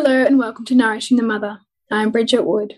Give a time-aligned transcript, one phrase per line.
[0.00, 1.58] Hello, and welcome to Nourishing the Mother.
[1.90, 2.74] I'm Bridget Wood.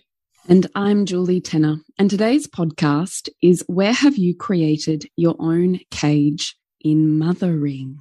[0.48, 1.76] And I'm Julie Tenner.
[1.98, 7.98] And today's podcast is Where Have You Created Your Own Cage in Mothering?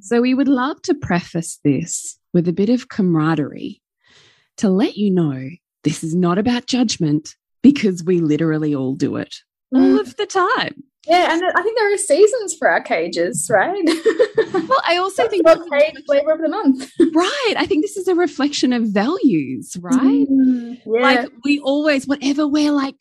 [0.00, 3.82] So, we would love to preface this with a bit of camaraderie
[4.58, 5.48] to let you know
[5.82, 9.38] this is not about judgment because we literally all do it
[9.74, 10.00] all mm.
[10.00, 10.84] of the time.
[11.06, 13.82] Yeah, and I think there are seasons for our cages, right?
[14.52, 17.54] well, I also think what cage flavor of the month, right?
[17.56, 20.26] I think this is a reflection of values, right?
[20.30, 21.00] Mm, yeah.
[21.00, 22.96] Like we always, whatever we're like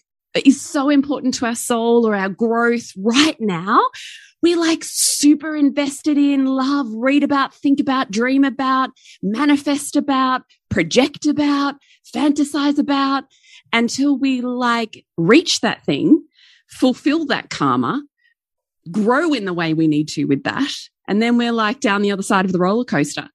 [0.46, 3.82] is so important to our soul or our growth right now.
[4.42, 11.26] We like super invested in love, read about, think about, dream about, manifest about, project
[11.26, 11.76] about,
[12.16, 13.26] fantasize about
[13.74, 16.24] until we like reach that thing
[16.70, 18.04] fulfill that karma,
[18.92, 20.72] grow in the way we need to with that.
[21.08, 23.30] And then we're like down the other side of the roller coaster.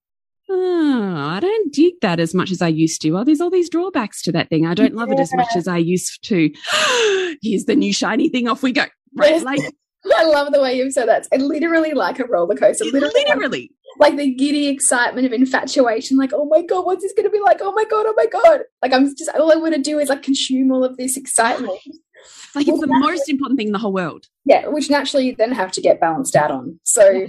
[0.48, 3.16] Oh, I don't dig that as much as I used to.
[3.16, 4.66] Oh, there's all these drawbacks to that thing.
[4.66, 5.14] I don't love yeah.
[5.14, 6.50] it as much as I used to.
[7.42, 8.46] Here's the new shiny thing.
[8.46, 8.84] Off we go.
[9.16, 9.42] Right.
[9.42, 9.60] Like,
[10.16, 11.26] I love the way you've said that.
[11.32, 12.84] It's literally like a roller coaster.
[12.84, 13.24] Literally.
[13.26, 13.70] literally.
[13.98, 16.16] Like, like, the giddy excitement of infatuation.
[16.18, 17.58] Like, oh my God, what's this going to be like?
[17.60, 18.60] Oh my God, oh my God.
[18.82, 21.80] Like, I'm just, all I want to do is like consume all of this excitement.
[22.54, 24.28] Like it's the most important thing in the whole world.
[24.44, 26.80] Yeah, which naturally you then have to get balanced out on.
[26.84, 27.26] So yeah.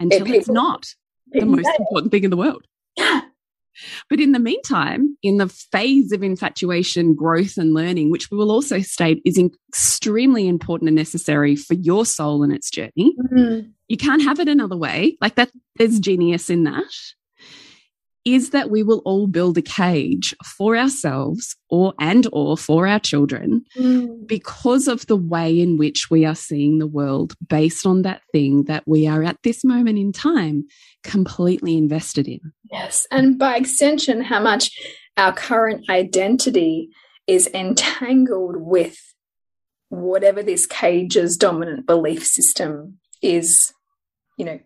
[0.00, 0.94] until it, people, it's not
[1.32, 2.66] the most important thing in the world.
[2.96, 3.22] Yeah.
[4.10, 8.50] But in the meantime, in the phase of infatuation, growth, and learning, which we will
[8.50, 13.72] also state is extremely important and necessary for your soul and its journey, mm -hmm.
[13.88, 15.16] you can't have it another way.
[15.22, 16.92] Like that, there's genius in that
[18.24, 23.00] is that we will all build a cage for ourselves or and or for our
[23.00, 24.26] children mm.
[24.26, 28.64] because of the way in which we are seeing the world based on that thing
[28.64, 30.64] that we are at this moment in time
[31.02, 32.40] completely invested in
[32.70, 34.70] yes and by extension how much
[35.16, 36.88] our current identity
[37.26, 38.98] is entangled with
[39.88, 43.72] whatever this cage's dominant belief system is
[44.38, 44.58] you know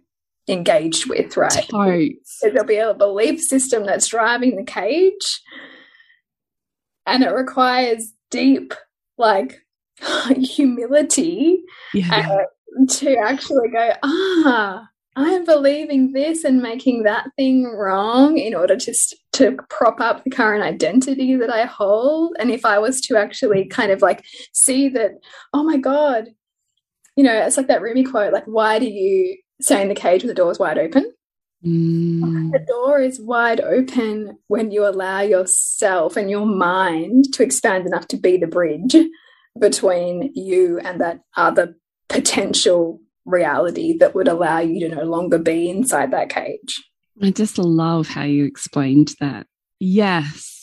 [0.48, 1.66] engaged with, right?
[1.68, 2.40] Totes.
[2.42, 5.42] There'll be a belief system that's driving the cage,
[7.06, 8.74] and it requires deep,
[9.18, 9.60] like,
[10.36, 11.62] humility
[11.94, 12.38] yeah.
[12.40, 18.76] uh, to actually go, ah, I'm believing this and making that thing wrong in order
[18.76, 18.94] to
[19.32, 22.36] to prop up the current identity that I hold.
[22.38, 25.12] And if I was to actually kind of like see that,
[25.54, 26.28] oh my god,
[27.16, 30.22] you know, it's like that Rumi quote, like, why do you stay in the cage
[30.22, 31.12] when the door is wide open.
[31.64, 32.52] Mm.
[32.52, 38.06] The door is wide open when you allow yourself and your mind to expand enough
[38.08, 38.94] to be the bridge
[39.58, 41.76] between you and that other
[42.08, 46.82] potential reality that would allow you to no longer be inside that cage.
[47.22, 49.46] I just love how you explained that.
[49.80, 50.55] Yes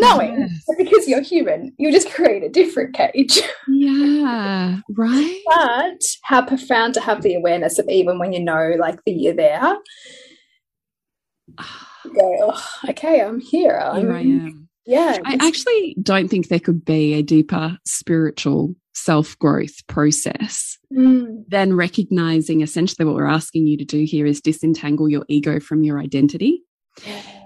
[0.00, 0.48] knowing
[0.78, 3.40] because you're human, you just create a different cage.
[3.70, 5.40] Yeah, right.
[5.46, 9.34] but how profound to have the awareness of even when you know, like, that you're
[9.34, 9.76] there.
[12.04, 13.78] You go, oh, okay, I'm here.
[13.78, 14.68] I'm, here I am.
[14.86, 15.18] Yeah.
[15.24, 21.44] I actually don't think there could be a deeper spiritual self growth process mm.
[21.48, 25.84] than recognizing essentially what we're asking you to do here is disentangle your ego from
[25.84, 26.62] your identity.
[27.06, 27.37] Yeah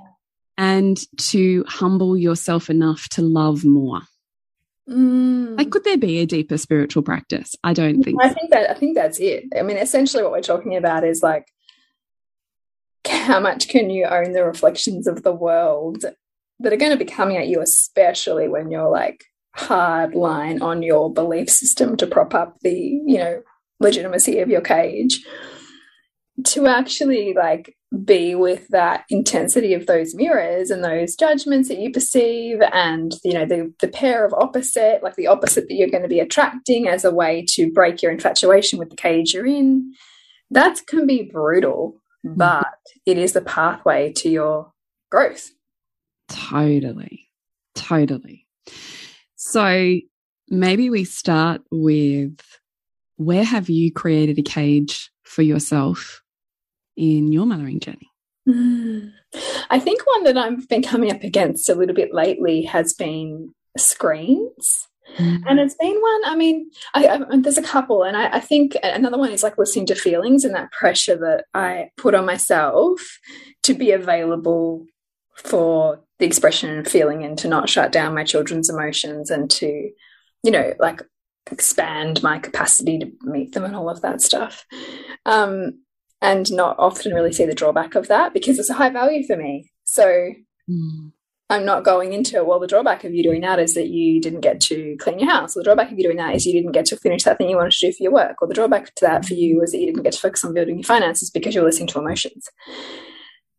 [0.58, 4.00] and to humble yourself enough to love more.
[4.88, 5.56] Mm.
[5.56, 7.54] Like, could there be a deeper spiritual practice?
[7.62, 8.22] I don't think.
[8.22, 8.34] I so.
[8.34, 9.44] think that I think that's it.
[9.58, 11.46] I mean, essentially, what we're talking about is like,
[13.08, 16.04] how much can you own the reflections of the world
[16.58, 19.24] that are going to be coming at you, especially when you're like
[19.54, 23.42] hard line on your belief system to prop up the you know
[23.80, 25.20] legitimacy of your cage
[26.44, 31.90] to actually like be with that intensity of those mirrors and those judgments that you
[31.90, 36.02] perceive and you know the the pair of opposite like the opposite that you're going
[36.02, 39.92] to be attracting as a way to break your infatuation with the cage you're in.
[40.50, 42.36] That can be brutal mm-hmm.
[42.36, 42.66] but
[43.04, 44.72] it is the pathway to your
[45.10, 45.50] growth.
[46.28, 47.28] Totally.
[47.74, 48.46] Totally.
[49.36, 49.98] So
[50.48, 52.38] maybe we start with
[53.16, 56.21] where have you created a cage for yourself
[56.96, 58.10] in your mothering journey?
[58.48, 59.12] Mm.
[59.70, 63.54] I think one that I've been coming up against a little bit lately has been
[63.76, 64.88] screens.
[65.16, 65.42] Mm.
[65.46, 68.76] And it's been one, I mean, I, I, there's a couple, and I, I, think
[68.82, 73.00] another one is like listening to feelings and that pressure that I put on myself
[73.64, 74.86] to be available
[75.34, 79.90] for the expression and feeling and to not shut down my children's emotions and to,
[80.42, 81.02] you know, like
[81.50, 84.64] expand my capacity to meet them and all of that stuff.
[85.26, 85.80] Um,
[86.22, 89.36] and not often really see the drawback of that because it's a high value for
[89.36, 89.70] me.
[89.84, 90.06] So
[90.70, 91.12] mm.
[91.50, 92.46] I'm not going into, it.
[92.46, 95.28] well, the drawback of you doing that is that you didn't get to clean your
[95.28, 95.56] house.
[95.56, 97.50] Or the drawback of you doing that is you didn't get to finish that thing
[97.50, 98.40] you wanted to do for your work.
[98.40, 100.54] Or the drawback to that for you was that you didn't get to focus on
[100.54, 102.48] building your finances because you're listening to emotions.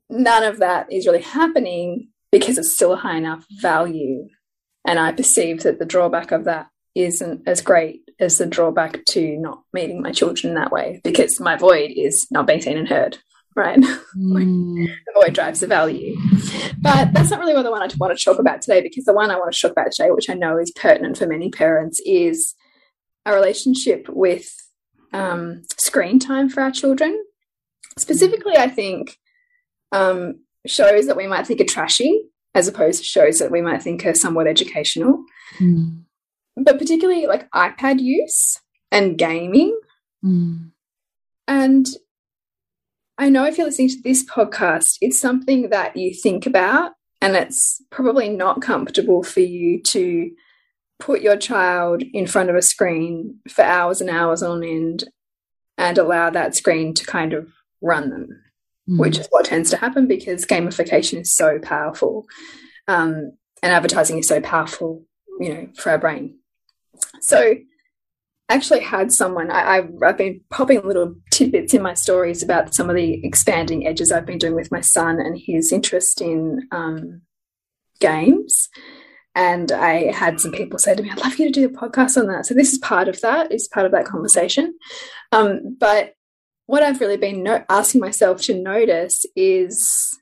[0.10, 4.30] None of that is really happening because it's still a high enough value.
[4.88, 9.38] And I perceive that the drawback of that isn't as great as the drawback to
[9.38, 13.18] not meeting my children that way because my void is not being seen and heard
[13.56, 13.80] right?
[14.16, 14.86] Mm.
[14.86, 16.16] the void drives the value.
[16.80, 19.14] But that's not really what the one i want to talk about today because the
[19.14, 22.00] one i want to talk about today which i know is pertinent for many parents
[22.06, 22.54] is
[23.26, 24.56] a relationship with
[25.14, 27.20] um, screen time for our children.
[27.98, 29.18] Specifically i think
[29.92, 33.82] um, shows that we might think are trashy as opposed to shows that we might
[33.82, 35.24] think are somewhat educational.
[35.58, 36.03] Mm
[36.56, 38.60] but particularly like iPad use
[38.92, 39.78] and gaming.
[40.24, 40.72] Mm.
[41.48, 41.88] And
[43.18, 46.92] I know if you're listening to this podcast, it's something that you think about,
[47.22, 50.32] and it's probably not comfortable for you to
[51.00, 55.06] put your child in front of a screen for hours and hours on end
[55.78, 57.52] and allow that screen to kind of
[57.82, 58.42] run them,
[58.90, 58.98] mm.
[58.98, 62.26] which is what tends to happen because gamification is so powerful
[62.88, 65.04] um, and advertising is so powerful,
[65.40, 66.38] you know, for our brain.
[67.24, 67.56] So
[68.50, 72.96] actually had someone, I, have been popping little tidbits in my stories about some of
[72.96, 77.22] the expanding edges I've been doing with my son and his interest in um,
[78.00, 78.70] games.
[79.36, 82.18] And I had some people say to me, I'd love you to do a podcast
[82.18, 82.46] on that.
[82.46, 84.76] So this is part of that, is part of that conversation.
[85.32, 86.14] Um, but
[86.66, 90.20] what I've really been asking myself to notice is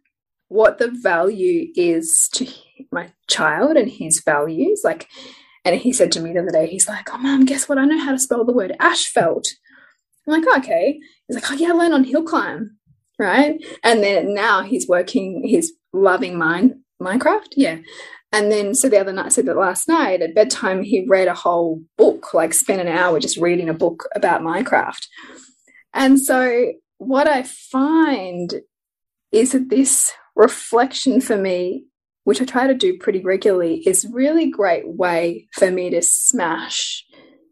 [0.48, 2.48] what the value is to
[2.92, 4.82] my child and his values.
[4.84, 5.08] Like,
[5.64, 7.78] and he said to me the other day, he's like, Oh, mom, guess what?
[7.78, 9.48] I know how to spell the word asphalt.
[10.28, 11.00] I'm like, oh, okay.
[11.28, 12.78] He's like, Oh, yeah, I learned on hill climb.
[13.20, 13.64] Right.
[13.84, 17.54] And then now he's working, he's loving mine, Minecraft.
[17.56, 17.78] Yeah.
[18.32, 21.34] And then, so the other night, so that last night at bedtime, he read a
[21.34, 25.06] whole book, like spent an hour just reading a book about Minecraft.
[25.94, 28.62] And so, what I find
[29.34, 31.86] is that this reflection for me
[32.32, 37.04] which I try to do pretty regularly, is really great way for me to smash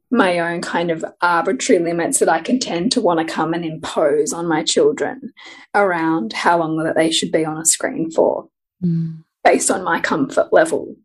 [0.09, 3.65] my own kind of arbitrary limits that I can tend to want to come and
[3.65, 5.33] impose on my children
[5.75, 8.47] around how long that they should be on a screen for,
[8.81, 9.21] mm.
[9.43, 10.95] based on my comfort level,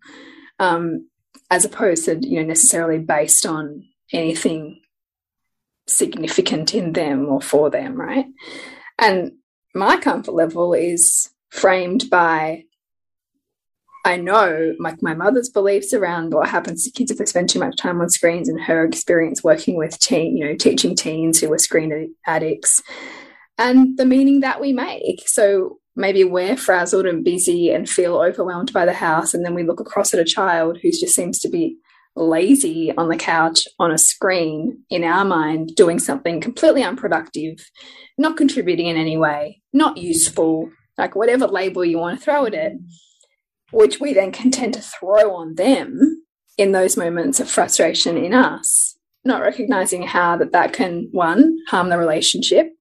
[0.61, 1.09] um,
[1.51, 4.81] as opposed to you know necessarily based on anything
[5.89, 8.27] significant in them or for them, right?
[9.01, 9.33] And
[9.75, 12.67] my comfort level is framed by
[14.05, 17.59] I know like my mother's beliefs around what happens to kids if they spend too
[17.59, 21.49] much time on screens and her experience working with teen, you know, teaching teens who
[21.49, 22.83] were screen addicts
[23.57, 25.27] and the meaning that we make.
[25.27, 29.33] So maybe we're frazzled and busy and feel overwhelmed by the house.
[29.33, 31.79] And then we look across at a child who just seems to be
[32.15, 37.59] lazy on the couch on a screen in our mind, doing something completely unproductive,
[38.19, 42.55] not contributing in any way, not useful, like whatever label you want to throw at
[42.55, 42.75] it
[43.75, 46.23] which we then can tend to throw on them
[46.57, 51.89] in those moments of frustration in us, not recognizing how that that can one harm
[51.89, 52.73] the relationship,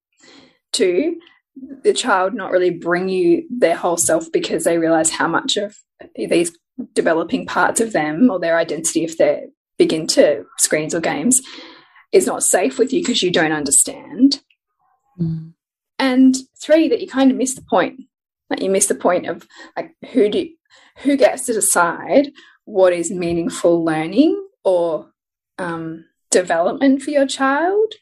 [0.72, 1.16] two
[1.82, 5.76] the child not really bring you their whole self because they realize how much of
[6.16, 6.56] these
[6.94, 9.42] developing parts of them or their identity if they're
[9.78, 11.40] big into screens or games
[12.12, 14.40] is not safe with you because you don't understand.
[15.20, 15.52] Mm.
[15.98, 18.00] And three, that you kind of miss the point.
[18.50, 19.46] Like you miss the point of
[19.76, 20.48] like who do
[20.98, 22.30] who gets to decide
[22.64, 25.10] what is meaningful learning or
[25.58, 27.92] um, development for your child?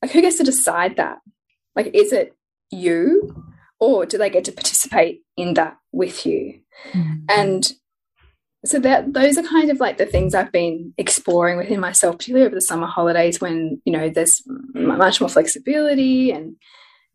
[0.00, 1.18] Like who gets to decide that?
[1.74, 2.34] Like is it
[2.70, 3.44] you
[3.80, 6.60] or do they get to participate in that with you?
[6.92, 7.24] Mm.
[7.28, 7.72] And
[8.64, 12.46] so that those are kind of like the things I've been exploring within myself, particularly
[12.46, 14.42] over the summer holidays when you know there's
[14.74, 16.56] much more flexibility and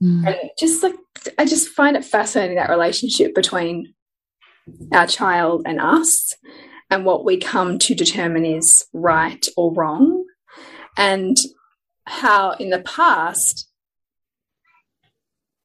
[0.04, 0.28] mm.
[0.28, 0.96] and just like
[1.38, 3.94] I just find it fascinating that relationship between
[4.92, 6.34] our child and us
[6.90, 10.26] and what we come to determine is right or wrong
[10.98, 11.38] and
[12.06, 13.70] how in the past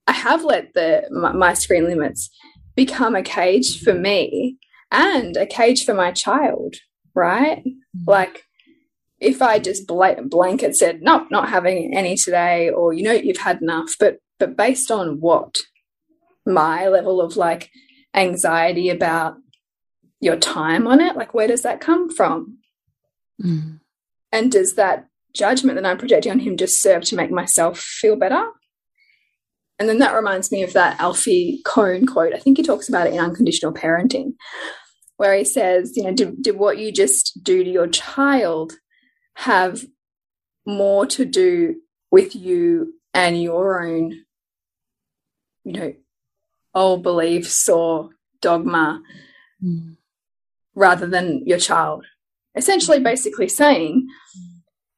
[0.06, 2.28] I have let the my, my screen limits
[2.74, 4.58] become a cage for me
[4.90, 6.76] and a cage for my child,
[7.14, 7.64] right?
[7.64, 8.06] Mm.
[8.06, 8.44] Like
[9.20, 13.38] if I just bl blanket said, nope, not having any today, or you know, you've
[13.38, 15.58] had enough, but but based on what
[16.44, 17.70] my level of like
[18.14, 19.36] anxiety about
[20.20, 22.58] your time on it, like where does that come from?
[23.42, 23.80] Mm.
[24.30, 28.16] And does that judgment that I'm projecting on him just serve to make myself feel
[28.16, 28.44] better?
[29.78, 32.34] And then that reminds me of that Alfie Kohn quote.
[32.34, 34.34] I think he talks about it in Unconditional Parenting,
[35.16, 38.74] where he says, you know, did, did what you just do to your child
[39.36, 39.84] have
[40.64, 41.76] more to do
[42.10, 44.24] with you and your own,
[45.64, 45.94] you know,
[46.74, 48.10] old beliefs or
[48.40, 49.02] dogma
[49.62, 49.96] mm.
[50.74, 52.04] rather than your child?
[52.54, 54.08] Essentially, basically saying,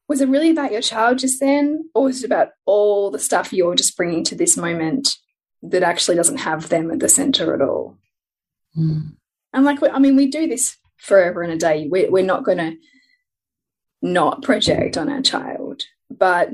[0.07, 3.53] was it really about your child just then, or was it about all the stuff
[3.53, 5.15] you're just bringing to this moment
[5.63, 7.97] that actually doesn't have them at the center at all?
[8.77, 9.15] Mm.
[9.53, 11.87] And like, I mean, we do this forever and a day.
[11.89, 12.75] We're, we're not going to
[14.01, 15.83] not project on our child.
[16.09, 16.49] But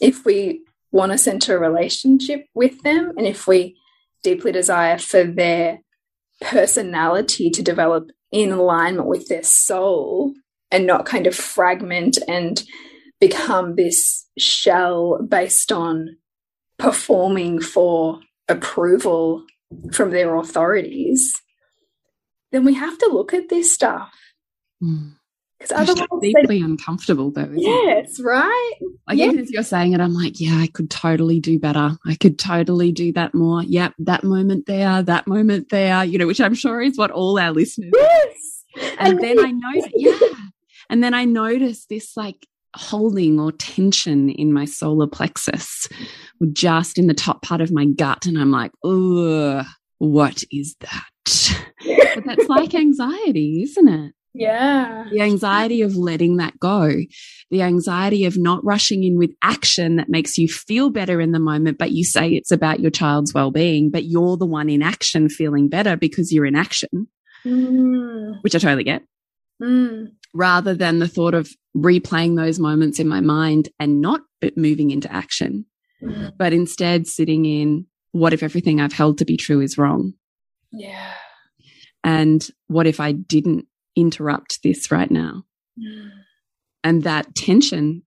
[0.00, 3.76] if we want to center a relationship with them and if we
[4.22, 5.80] deeply desire for their
[6.40, 10.34] personality to develop in alignment with their soul
[10.70, 12.62] and not kind of fragment and
[13.20, 16.16] become this shell based on
[16.78, 19.44] performing for approval
[19.92, 21.32] from their authorities,
[22.52, 24.12] then we have to look at this stuff.
[24.80, 25.10] Hmm.
[25.60, 27.50] Because otherwise, deeply uncomfortable, though.
[27.54, 28.22] yes, it?
[28.22, 28.72] right.
[29.06, 29.32] Like yes.
[29.32, 31.98] even as you're saying it, I'm like, yeah, I could totally do better.
[32.06, 33.62] I could totally do that more.
[33.62, 36.02] Yep, that moment there, that moment there.
[36.04, 37.92] You know, which I'm sure is what all our listeners.
[37.94, 38.64] Yes.
[38.98, 40.18] And, and then I know, yeah.
[40.88, 45.88] And then I notice this like holding or tension in my solar plexus,
[46.52, 49.64] just in the top part of my gut, and I'm like, oh,
[49.98, 51.66] what is that?
[52.14, 54.14] but that's like anxiety, isn't it?
[54.32, 55.06] Yeah.
[55.10, 56.92] The anxiety of letting that go,
[57.50, 61.40] the anxiety of not rushing in with action that makes you feel better in the
[61.40, 64.82] moment, but you say it's about your child's well being, but you're the one in
[64.82, 67.08] action feeling better because you're in action,
[67.44, 68.34] mm.
[68.42, 69.02] which I totally get.
[69.60, 70.12] Mm.
[70.32, 74.20] Rather than the thought of replaying those moments in my mind and not
[74.56, 75.66] moving into action,
[76.02, 76.32] mm.
[76.38, 80.14] but instead sitting in what if everything I've held to be true is wrong?
[80.72, 81.12] Yeah.
[82.02, 85.44] And what if I didn't interrupt this right now?
[85.78, 86.10] Mm.
[86.82, 88.02] And that tension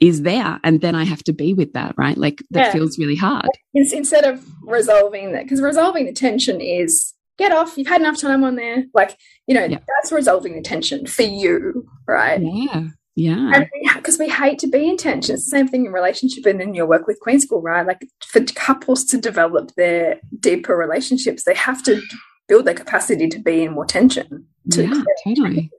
[0.00, 0.60] is there.
[0.64, 2.16] And then I have to be with that, right?
[2.16, 2.72] Like that yeah.
[2.72, 3.48] feels really hard.
[3.74, 8.44] Instead of resolving that, because resolving the tension is get off, you've had enough time
[8.44, 8.84] on there.
[8.94, 9.78] Like, you know, yeah.
[9.78, 12.40] that's resolving the tension for you, right?
[12.42, 12.88] Yeah.
[13.14, 13.64] Yeah.
[13.96, 15.34] Because we, we, hate to be in tension.
[15.34, 17.86] It's the same thing in relationship and in your work with Queen School, right?
[17.86, 22.00] Like for couples to develop their deeper relationships, they have to
[22.48, 24.46] build their capacity to be in more tension.
[24.70, 25.70] To yeah, totally.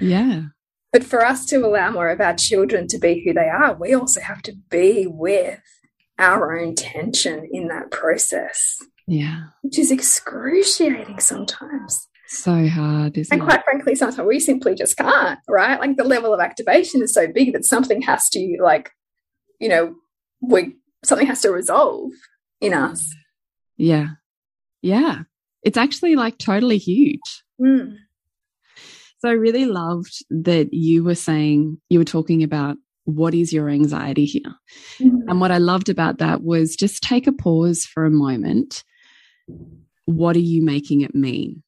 [0.00, 0.42] Yeah.
[0.92, 3.94] But for us to allow more of our children to be who they are, we
[3.94, 5.60] also have to be with
[6.18, 8.78] our own tension in that process.
[9.06, 9.44] Yeah.
[9.62, 12.06] Which is excruciating sometimes.
[12.28, 15.80] So hard, isn't and quite frankly, sometimes we simply just can't, right?
[15.80, 18.90] Like the level of activation is so big that something has to, like,
[19.58, 19.94] you know,
[20.42, 22.12] we something has to resolve
[22.60, 23.14] in us.
[23.78, 24.08] Yeah.
[24.82, 25.22] Yeah.
[25.68, 27.42] It's actually like totally huge.
[27.60, 27.96] Mm.
[29.18, 33.68] So I really loved that you were saying, you were talking about what is your
[33.68, 34.54] anxiety here?
[34.98, 35.28] Mm -hmm.
[35.28, 38.82] And what I loved about that was just take a pause for a moment.
[40.04, 41.62] What are you making it mean?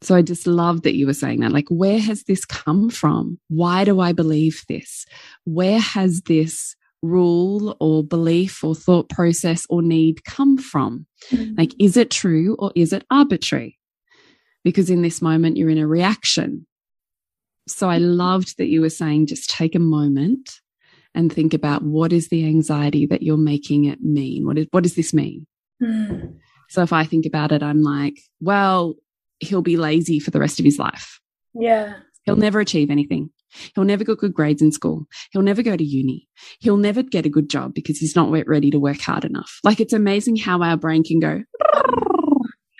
[0.00, 1.52] So I just love that you were saying that.
[1.52, 3.38] Like, where has this come from?
[3.48, 5.06] Why do I believe this?
[5.44, 11.06] Where has this rule or belief or thought process or need come from?
[11.30, 11.58] Mm.
[11.58, 13.78] Like, is it true or is it arbitrary?
[14.64, 16.66] because in this moment you're in a reaction.
[17.68, 20.50] So I loved that you were saying just take a moment
[21.14, 24.46] and think about what is the anxiety that you're making it mean?
[24.46, 25.46] What, is, what does this mean?
[25.82, 26.38] Mm.
[26.70, 28.94] So if I think about it, I'm like, well,
[29.38, 31.20] he'll be lazy for the rest of his life.
[31.54, 31.94] Yeah.
[32.24, 33.30] He'll never achieve anything.
[33.74, 35.06] He'll never get good grades in school.
[35.30, 36.28] He'll never go to uni.
[36.60, 39.58] He'll never get a good job because he's not ready to work hard enough.
[39.64, 41.42] Like it's amazing how our brain can go.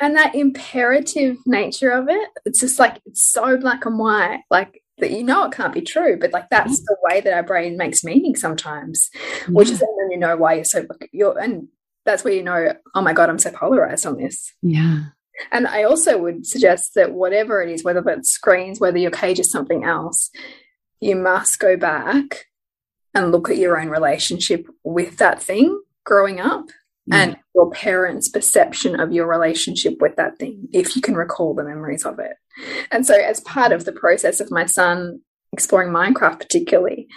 [0.03, 4.41] And that imperative nature of it, it's just like, it's so black and white.
[4.51, 7.45] Like that you know it can't be true, but like that's the way that our
[7.45, 9.11] brain makes meaning sometimes,
[9.49, 11.69] which is when you know why you're so, you're, and
[12.05, 14.53] that's where you know, oh my God, I'm so polarized on this.
[14.61, 15.05] Yeah.
[15.53, 19.39] And I also would suggest that whatever it is, whether it's screens, whether your cage
[19.39, 20.31] is something else,
[21.03, 22.47] you must go back
[23.13, 26.67] and look at your own relationship with that thing growing up
[27.07, 27.17] yeah.
[27.17, 31.65] and your parents' perception of your relationship with that thing, if you can recall the
[31.65, 32.37] memories of it.
[32.93, 35.21] And so, as part of the process of my son
[35.53, 37.09] exploring Minecraft, particularly,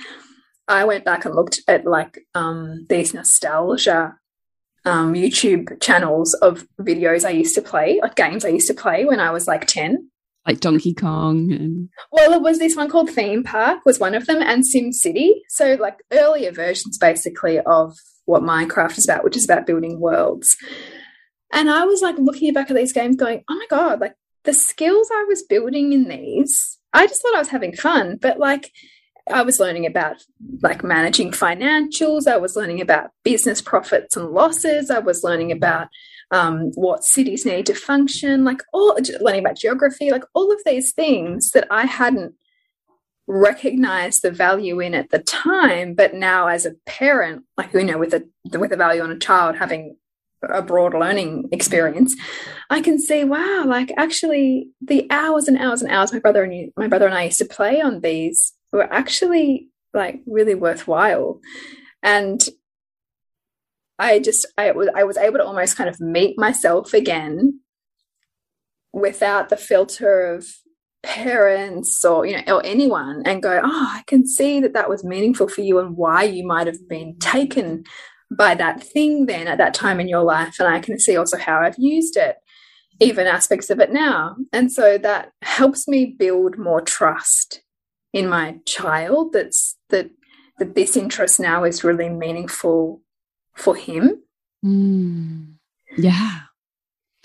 [0.68, 4.16] I went back and looked at like um, these nostalgia
[4.84, 9.06] um, YouTube channels of videos I used to play, like games I used to play
[9.06, 10.10] when I was like 10
[10.46, 14.26] like Donkey Kong and well it was this one called Theme Park was one of
[14.26, 15.44] them and Sim City.
[15.50, 20.56] So like earlier versions basically of what Minecraft is about which is about building worlds.
[21.52, 24.54] And I was like looking back at these games going oh my god like the
[24.54, 28.18] skills I was building in these I just thought I was having fun.
[28.22, 28.72] But like
[29.32, 30.18] I was learning about
[30.62, 32.28] like managing financials.
[32.28, 34.90] I was learning about business profits and losses.
[34.90, 35.88] I was learning about
[36.36, 40.92] um, what cities need to function, like all learning about geography, like all of these
[40.92, 42.36] things that I hadn't
[43.28, 47.98] recognized the value in at the time, but now as a parent, like you know,
[47.98, 48.24] with a
[48.58, 49.96] with a value on a child having
[50.44, 52.16] a broad learning experience,
[52.70, 56.54] I can see, wow, like actually the hours and hours and hours my brother and
[56.54, 61.40] you, my brother and I used to play on these were actually like really worthwhile.
[62.04, 62.42] And
[64.00, 67.60] I just I was I was able to almost kind of meet myself again
[68.94, 70.46] without the filter of
[71.04, 75.04] parents or you know or anyone and go oh I can see that that was
[75.04, 77.84] meaningful for you and why you might have been taken
[78.36, 81.38] by that thing then at that time in your life and I can see also
[81.38, 82.38] how I've used it
[83.00, 84.36] even aspects of it now.
[84.54, 87.62] And so that helps me build more trust
[88.14, 90.10] in my child that's that
[90.58, 93.02] that this interest now is really meaningful
[93.56, 94.22] for him.
[94.64, 95.56] Mm.
[95.98, 96.40] Yeah.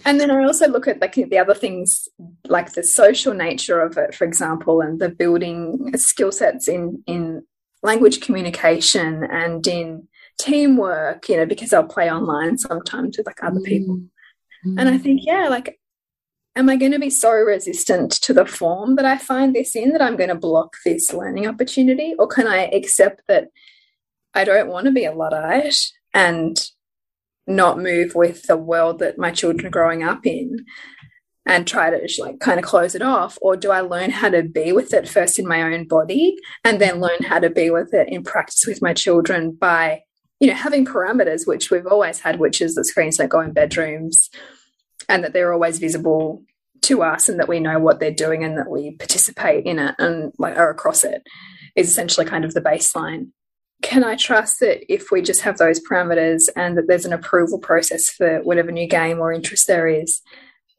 [0.04, 2.08] And then I also look at like the other things,
[2.48, 7.42] like the social nature of it, for example, and the building skill sets in in
[7.82, 11.28] language communication and in teamwork.
[11.28, 14.00] You know, because I'll play online sometimes with like other people,
[14.66, 14.80] mm.
[14.80, 15.78] and I think, yeah, like,
[16.56, 19.92] am I going to be so resistant to the form that I find this in
[19.92, 23.48] that I'm going to block this learning opportunity, or can I accept that
[24.32, 25.76] I don't want to be a luddite
[26.14, 26.60] and
[27.46, 30.64] not move with the world that my children are growing up in
[31.46, 33.38] and try to like kind of close it off?
[33.40, 36.80] Or do i learn how to be with it first in my own body and
[36.80, 40.02] then learn how to be with it in practice with my children by
[40.38, 43.52] you know having parameters which we've always had which is the screens don't go in
[43.52, 44.30] bedrooms
[45.08, 46.42] and that they're always visible
[46.82, 49.94] to us and that we know what they're doing and that we participate in it
[49.98, 51.22] and like are across it
[51.76, 53.28] is essentially kind of the baseline
[53.82, 57.58] can I trust that if we just have those parameters and that there's an approval
[57.58, 60.20] process for whatever new game or interest there is,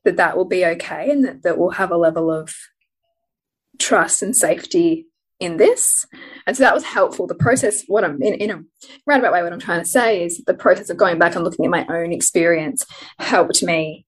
[0.04, 2.54] that that will be okay and that, that we'll have a level of
[3.80, 5.08] trust and safety
[5.40, 6.06] in this.
[6.46, 7.26] And so that was helpful.
[7.26, 8.64] The process, what I'm in, in a
[9.08, 11.66] roundabout way, what I'm trying to say is the process of going back and looking
[11.66, 12.86] at my own experience
[13.18, 14.06] helped me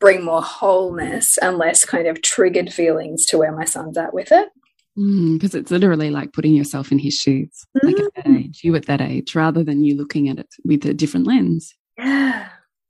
[0.00, 4.30] bring more wholeness and less kind of triggered feelings to where my son's at with
[4.32, 4.48] it
[4.96, 7.84] because mm, it's literally like putting yourself in his shoes, mm.
[7.84, 8.44] like at that mm.
[8.44, 11.74] age, you at that age, rather than you looking at it with a different lens.
[11.98, 12.48] Yeah.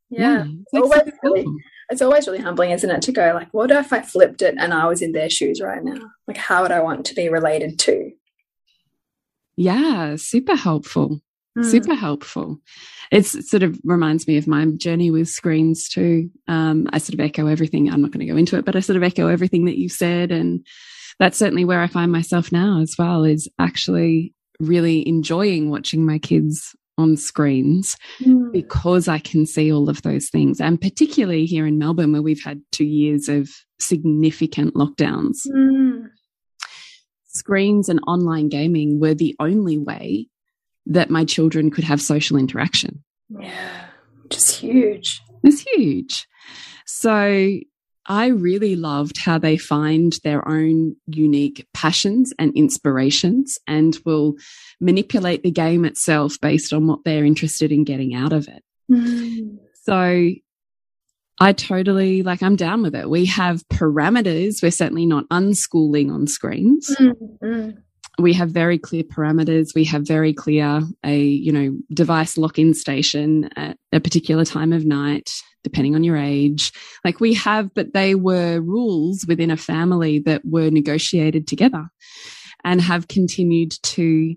[0.08, 0.44] Yeah.
[0.44, 0.44] yeah.
[0.72, 1.46] It's, always really,
[1.90, 3.02] it's always really humbling, isn't it?
[3.02, 5.82] To go like, what if I flipped it and I was in their shoes right
[5.82, 6.00] now?
[6.28, 8.12] Like, how would I want to be related to?
[9.56, 11.20] Yeah, super helpful.
[11.58, 11.64] Mm.
[11.64, 12.60] Super helpful.
[13.10, 16.30] It's it sort of reminds me of my journey with screens too.
[16.46, 17.90] Um, I sort of echo everything.
[17.90, 19.88] I'm not going to go into it, but I sort of echo everything that you
[19.88, 20.64] said and
[21.18, 26.18] that's certainly where I find myself now as well is actually really enjoying watching my
[26.18, 28.52] kids on screens mm.
[28.52, 30.60] because I can see all of those things.
[30.60, 36.06] And particularly here in Melbourne, where we've had two years of significant lockdowns, mm.
[37.28, 40.28] screens and online gaming were the only way
[40.86, 43.02] that my children could have social interaction.
[43.28, 43.86] Yeah,
[44.30, 45.20] just huge.
[45.42, 46.26] It's huge.
[46.86, 47.58] So
[48.08, 54.36] I really loved how they find their own unique passions and inspirations and will
[54.80, 58.62] manipulate the game itself based on what they're interested in getting out of it.
[58.90, 59.58] Mm.
[59.82, 60.30] So
[61.38, 63.10] I totally like, I'm down with it.
[63.10, 64.62] We have parameters.
[64.62, 66.94] We're certainly not unschooling on screens.
[66.98, 67.85] Mm -hmm.
[68.18, 69.74] We have very clear parameters.
[69.74, 74.72] We have very clear, a, you know, device lock in station at a particular time
[74.72, 75.30] of night
[75.66, 76.72] depending on your age.
[77.04, 81.88] Like we have, but they were rules within a family that were negotiated together
[82.62, 84.36] and have continued to.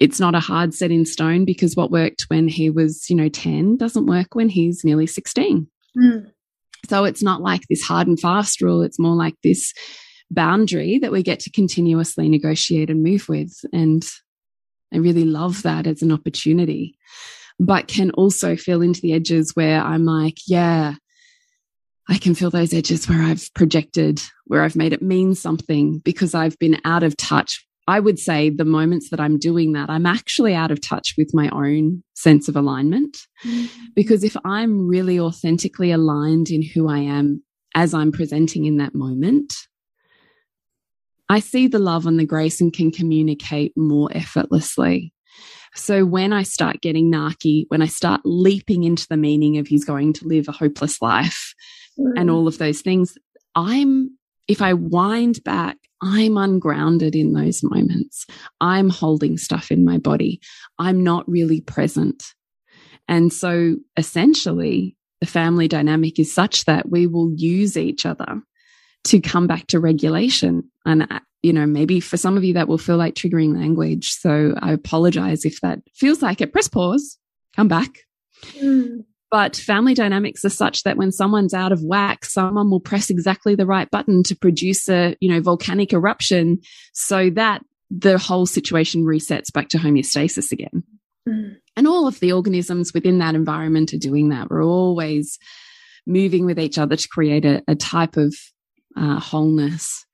[0.00, 3.28] It's not a hard set in stone because what worked when he was, you know,
[3.28, 5.68] 10 doesn't work when he's nearly 16.
[5.96, 6.32] Mm.
[6.88, 8.82] So it's not like this hard and fast rule.
[8.82, 9.72] It's more like this
[10.30, 13.52] boundary that we get to continuously negotiate and move with.
[13.72, 14.06] And
[14.92, 16.96] I really love that as an opportunity
[17.58, 20.94] but can also feel into the edges where I'm like, yeah,
[22.08, 26.34] I can feel those edges where I've projected, where I've made it mean something because
[26.34, 27.64] I've been out of touch.
[27.88, 31.30] I would say the moments that I'm doing that, I'm actually out of touch with
[31.32, 33.16] my own sense of alignment.
[33.44, 33.70] Mm.
[33.94, 37.42] Because if I'm really authentically aligned in who I am
[37.74, 39.54] as I'm presenting in that moment,
[41.28, 45.12] I see the love and the grace and can communicate more effortlessly.
[45.74, 49.84] So when I start getting narky, when I start leaping into the meaning of he's
[49.84, 51.54] going to live a hopeless life
[51.98, 52.12] mm.
[52.16, 53.18] and all of those things,
[53.54, 54.16] I'm,
[54.48, 58.26] if I wind back, I'm ungrounded in those moments.
[58.60, 60.40] I'm holding stuff in my body.
[60.78, 62.22] I'm not really present.
[63.08, 68.42] And so essentially, the family dynamic is such that we will use each other
[69.06, 70.70] to come back to regulation.
[70.84, 71.06] And
[71.42, 74.10] you know, maybe for some of you that will feel like triggering language.
[74.10, 76.52] So I apologize if that feels like it.
[76.52, 77.18] Press pause,
[77.54, 78.00] come back.
[78.58, 79.04] Mm.
[79.30, 83.54] But family dynamics are such that when someone's out of whack, someone will press exactly
[83.54, 86.60] the right button to produce a, you know, volcanic eruption
[86.92, 90.84] so that the whole situation resets back to homeostasis again.
[91.28, 91.56] Mm.
[91.76, 94.48] And all of the organisms within that environment are doing that.
[94.50, 95.38] We're always
[96.06, 98.34] moving with each other to create a, a type of
[98.96, 100.04] uh, wholeness.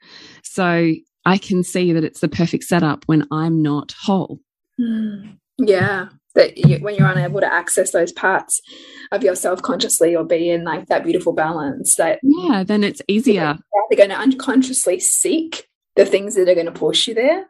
[0.42, 0.92] So
[1.24, 4.40] I can see that it's the perfect setup when I'm not whole.
[4.80, 5.38] Mm.
[5.58, 6.08] Yeah.
[6.34, 8.60] That you, when you're unable to access those parts
[9.12, 13.58] of yourself consciously or be in like that beautiful balance that yeah then it's easier
[13.90, 17.44] they're going to unconsciously seek the things that are going to push you there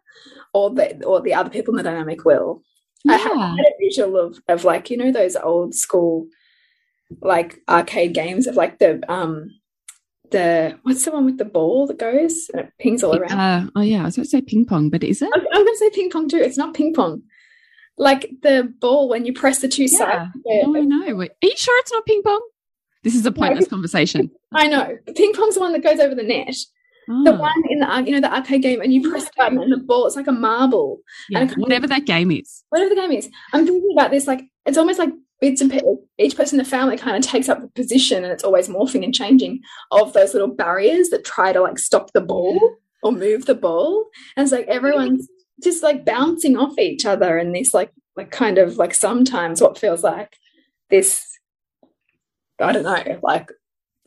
[0.53, 2.61] or the or the other people in the dynamic will
[3.05, 3.15] yeah.
[3.15, 6.27] I had a visual of of like you know those old school
[7.21, 9.51] like arcade games of like the um
[10.33, 13.33] the what's the one with the ball that goes and it pings all around?
[13.33, 15.31] Uh, oh yeah, I was going to say ping pong, but is it?
[15.35, 16.39] I'm, I'm going to say ping pong too.
[16.39, 17.23] It's not ping pong.
[17.99, 19.99] Like the ball when you press the two yeah.
[19.99, 20.31] sides.
[20.47, 21.15] Oh, I know.
[21.15, 22.43] Wait, are you sure it's not ping pong?
[23.03, 23.71] This is a pointless no.
[23.71, 24.31] conversation.
[24.55, 24.97] I know.
[25.15, 26.55] Ping pong's the one that goes over the net.
[27.11, 27.25] Oh.
[27.25, 29.73] The one in the you know the arcade game, and you press the button, and
[29.73, 31.01] the ball it's like a marble.
[31.29, 32.63] Yeah, and whatever that game is.
[32.69, 35.11] Whatever the game is, I'm thinking about this like it's almost like
[35.43, 35.73] bits and
[36.19, 39.05] each person in the family kind of takes up the position and it's always morphing
[39.05, 43.45] and changing of those little barriers that try to like stop the ball or move
[43.45, 44.07] the ball.
[44.37, 45.29] And it's like everyone's
[45.61, 49.79] just like bouncing off each other and this like like kind of like sometimes what
[49.79, 50.37] feels like
[50.91, 51.25] this
[52.61, 53.51] i don't know like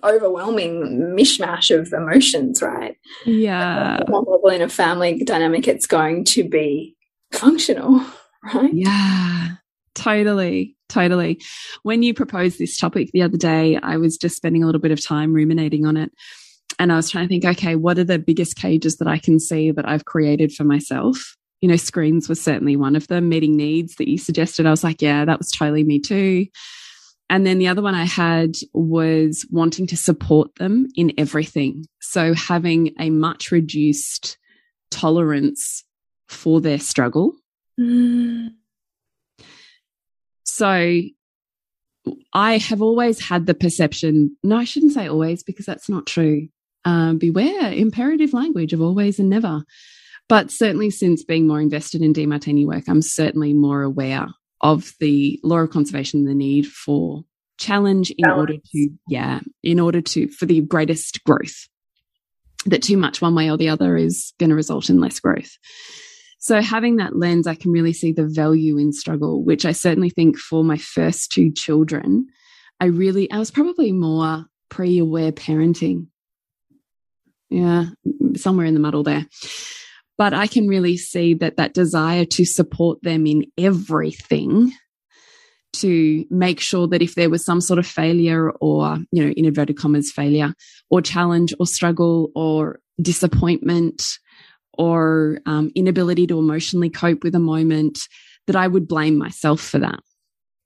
[0.03, 2.97] overwhelming mishmash of emotions right?
[3.25, 3.99] Yeah.
[4.51, 6.95] In a family dynamic it's going to be
[7.31, 8.05] functional
[8.53, 8.73] right?
[8.73, 9.55] Yeah
[9.95, 11.41] totally Totally.
[11.83, 14.91] When you proposed this topic the other day, I was just spending a little bit
[14.91, 16.11] of time ruminating on it.
[16.77, 19.39] And I was trying to think, okay, what are the biggest cages that I can
[19.39, 21.35] see that I've created for myself?
[21.61, 23.29] You know, screens was certainly one of them.
[23.29, 26.47] Meeting needs that you suggested, I was like, yeah, that was totally me too.
[27.29, 31.85] And then the other one I had was wanting to support them in everything.
[32.01, 34.37] So having a much reduced
[34.91, 35.83] tolerance
[36.27, 37.33] for their struggle.
[37.79, 38.49] Mm.
[40.55, 41.01] So
[42.33, 46.47] I have always had the perception, no, I shouldn't say always because that's not true.
[46.85, 49.65] Um, beware imperative language of always and never.
[50.29, 54.27] But certainly since being more invested in Demartini work, I'm certainly more aware
[54.61, 57.25] of the law of conservation and the need for
[57.57, 58.39] challenge in Balance.
[58.39, 61.67] order to, yeah, in order to, for the greatest growth.
[62.65, 65.57] That too much one way or the other is going to result in less growth.
[66.45, 70.11] So having that lens, I can really see the value in struggle, which I certainly
[70.11, 72.27] think for my first two children,
[72.79, 76.05] I really, I was probably more pre aware parenting.
[77.49, 77.85] Yeah,
[78.35, 79.25] somewhere in the muddle there.
[80.19, 84.71] But I can really see that that desire to support them in everything
[85.77, 89.45] to make sure that if there was some sort of failure or, you know, in
[89.45, 90.53] inverted commas, failure
[90.91, 94.19] or challenge or struggle or disappointment
[94.77, 97.99] or um, inability to emotionally cope with a moment,
[98.47, 99.99] that I would blame myself for that.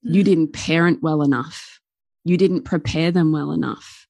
[0.06, 0.15] Mm.
[0.15, 1.80] You didn't parent well enough.
[2.26, 4.08] You didn't prepare them well enough.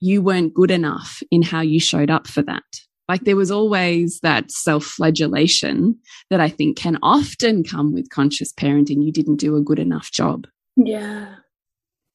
[0.00, 2.62] You weren't good enough in how you showed up for that.
[3.08, 5.98] Like there was always that self flagellation
[6.30, 9.02] that I think can often come with conscious parenting.
[9.02, 10.46] You didn't do a good enough job.
[10.76, 11.36] Yeah.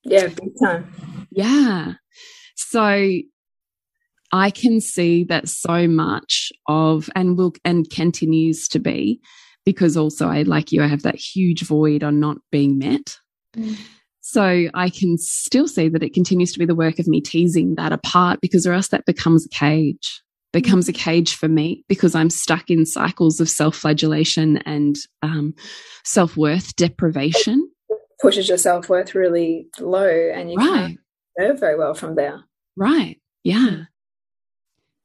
[0.04, 1.28] Yeah, big time.
[1.32, 1.94] Yeah.
[2.56, 3.10] So
[4.34, 9.22] I can see that so much of, and will, and continues to be,
[9.64, 13.18] because also I, like you, I have that huge void on not being met.
[13.56, 13.78] Mm.
[14.22, 17.76] So I can still see that it continues to be the work of me teasing
[17.76, 22.16] that apart because or else that becomes a cage becomes a cage for me because
[22.16, 25.54] I'm stuck in cycles of self flagellation and um,
[26.06, 27.70] self worth deprivation.
[28.22, 30.68] Pushes your self worth really low and you right.
[30.68, 31.00] can't
[31.38, 32.46] serve very well from there.
[32.78, 33.20] Right.
[33.44, 33.84] Yeah.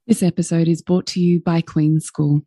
[0.09, 2.41] This episode is brought to you by Queen School.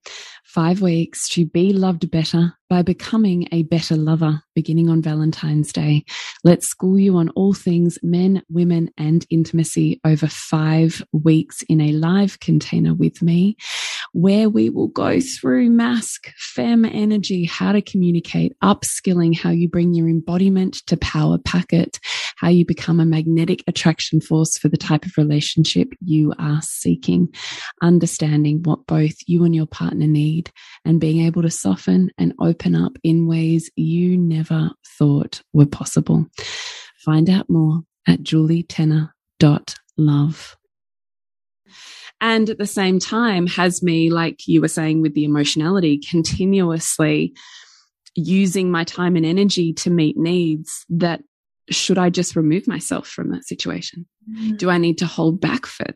[0.44, 6.04] Five weeks to be loved better by becoming a better lover beginning on Valentine's Day.
[6.44, 11.92] Let's school you on all things men, women, and intimacy over five weeks in a
[11.92, 13.58] live container with me,
[14.14, 19.94] where we will go through mask, fem energy, how to communicate, upskilling, how you bring
[19.94, 22.00] your embodiment to power packet,
[22.42, 27.32] how you become a magnetic attraction force for the type of relationship you are seeking,
[27.84, 30.50] understanding what both you and your partner need,
[30.84, 36.26] and being able to soften and open up in ways you never thought were possible.
[37.06, 40.58] Find out more at julietenner.love.
[42.24, 47.36] And at the same time, has me, like you were saying with the emotionality, continuously
[48.16, 51.22] using my time and energy to meet needs that
[51.72, 54.06] should I just remove myself from that situation?
[54.30, 54.58] Mm.
[54.58, 55.96] Do I need to hold back further?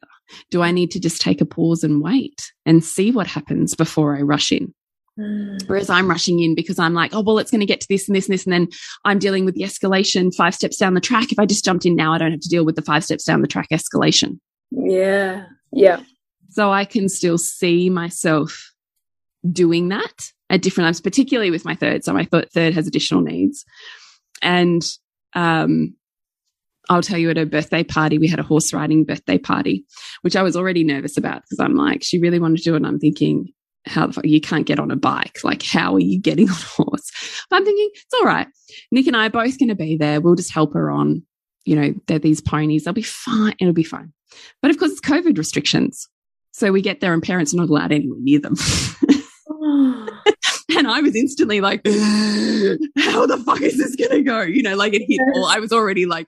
[0.49, 4.17] Do I need to just take a pause and wait and see what happens before
[4.17, 4.73] I rush in?
[5.19, 5.67] Mm.
[5.67, 8.07] Whereas I'm rushing in because I'm like, oh, well, it's going to get to this
[8.07, 8.45] and this and this.
[8.45, 8.67] And then
[9.05, 11.31] I'm dealing with the escalation five steps down the track.
[11.31, 13.23] If I just jumped in now, I don't have to deal with the five steps
[13.23, 14.39] down the track escalation.
[14.71, 15.45] Yeah.
[15.71, 16.01] Yeah.
[16.49, 18.71] So I can still see myself
[19.51, 22.03] doing that at different times, particularly with my third.
[22.03, 23.65] So my th third has additional needs.
[24.41, 24.85] And,
[25.35, 25.95] um,
[26.89, 29.85] I'll tell you at her birthday party, we had a horse riding birthday party,
[30.21, 32.77] which I was already nervous about because I'm like, she really wanted to do it.
[32.77, 33.53] And I'm thinking,
[33.85, 35.39] how the fuck you can't get on a bike.
[35.43, 37.11] Like, how are you getting on a horse?
[37.49, 38.47] But I'm thinking, it's all right.
[38.91, 40.21] Nick and I are both going to be there.
[40.21, 41.23] We'll just help her on.
[41.65, 42.83] You know, they're these ponies.
[42.83, 43.55] They'll be fine.
[43.59, 44.13] It'll be fine.
[44.61, 46.07] But of course, it's COVID restrictions.
[46.51, 48.55] So we get there and parents are not allowed anywhere near them.
[50.75, 54.41] and I was instantly like, how the fuck is this going to go?
[54.41, 55.45] You know, like it hit all.
[55.45, 56.27] I was already like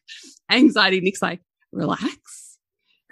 [0.51, 1.01] anxiety.
[1.01, 2.57] Nick's like, relax.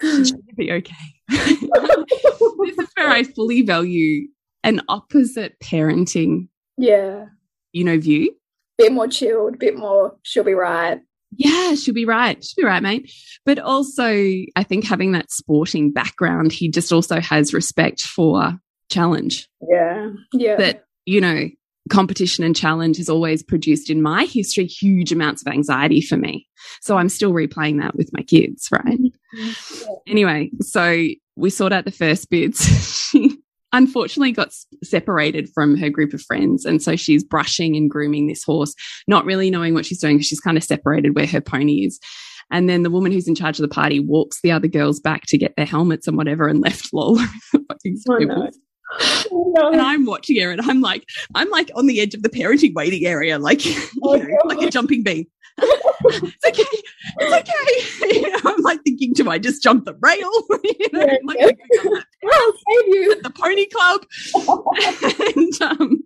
[0.01, 0.93] She'll be okay.
[1.29, 4.27] this is where I fully value
[4.65, 7.25] an opposite parenting yeah
[7.71, 8.35] you know view
[8.77, 10.99] bit more chilled bit more she'll be right
[11.37, 13.11] yeah she'll be right she'll be right mate
[13.45, 14.05] but also
[14.55, 18.57] i think having that sporting background he just also has respect for
[18.89, 21.49] challenge yeah yeah that you know
[21.89, 26.47] competition and challenge has always produced in my history huge amounts of anxiety for me
[26.81, 29.85] so i'm still replaying that with my kids right mm -hmm.
[30.07, 32.59] anyway so we sort out the first bids
[33.11, 33.37] she
[33.75, 36.65] unfortunately got separated from her group of friends.
[36.65, 38.73] And so she's brushing and grooming this horse,
[39.07, 41.99] not really knowing what she's doing because she's kind of separated where her pony is.
[42.51, 45.23] And then the woman who's in charge of the party walks the other girls back
[45.27, 47.21] to get their helmets and whatever and left Lola
[47.53, 48.49] in the fucking oh, no.
[49.31, 49.71] No.
[49.71, 52.73] And I'm watching her and I'm like, I'm like on the edge of the parenting
[52.73, 53.61] waiting area, like,
[54.03, 55.25] oh, you know, like a jumping bean.
[55.57, 56.63] it's okay.
[57.19, 58.19] It's okay.
[58.19, 60.29] You know, I'm like thinking, do I just jump the rail?
[60.63, 61.99] you know, yeah, like, yeah.
[62.31, 63.11] I'll save you.
[63.13, 64.05] At the pony club.
[65.35, 66.03] and um,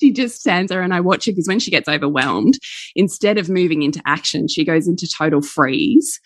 [0.00, 2.58] she just stands there and I watch her because when she gets overwhelmed,
[2.96, 6.20] instead of moving into action, she goes into total freeze.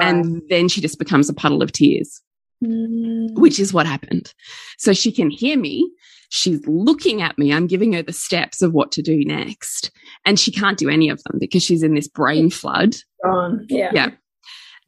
[0.00, 2.20] And then she just becomes a puddle of tears,
[2.62, 3.34] mm.
[3.34, 4.32] which is what happened.
[4.78, 5.90] So she can hear me
[6.34, 7.52] She's looking at me.
[7.52, 9.90] I'm giving her the steps of what to do next.
[10.24, 12.96] And she can't do any of them because she's in this brain flood.
[13.22, 13.66] Gone.
[13.68, 13.90] Yeah.
[13.92, 14.10] Yeah.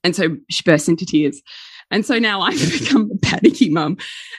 [0.02, 1.42] And so she bursts into tears.
[1.90, 3.98] And so now I've become a panicky mum.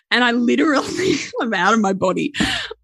[0.10, 2.34] And I literally, I'm out of my body.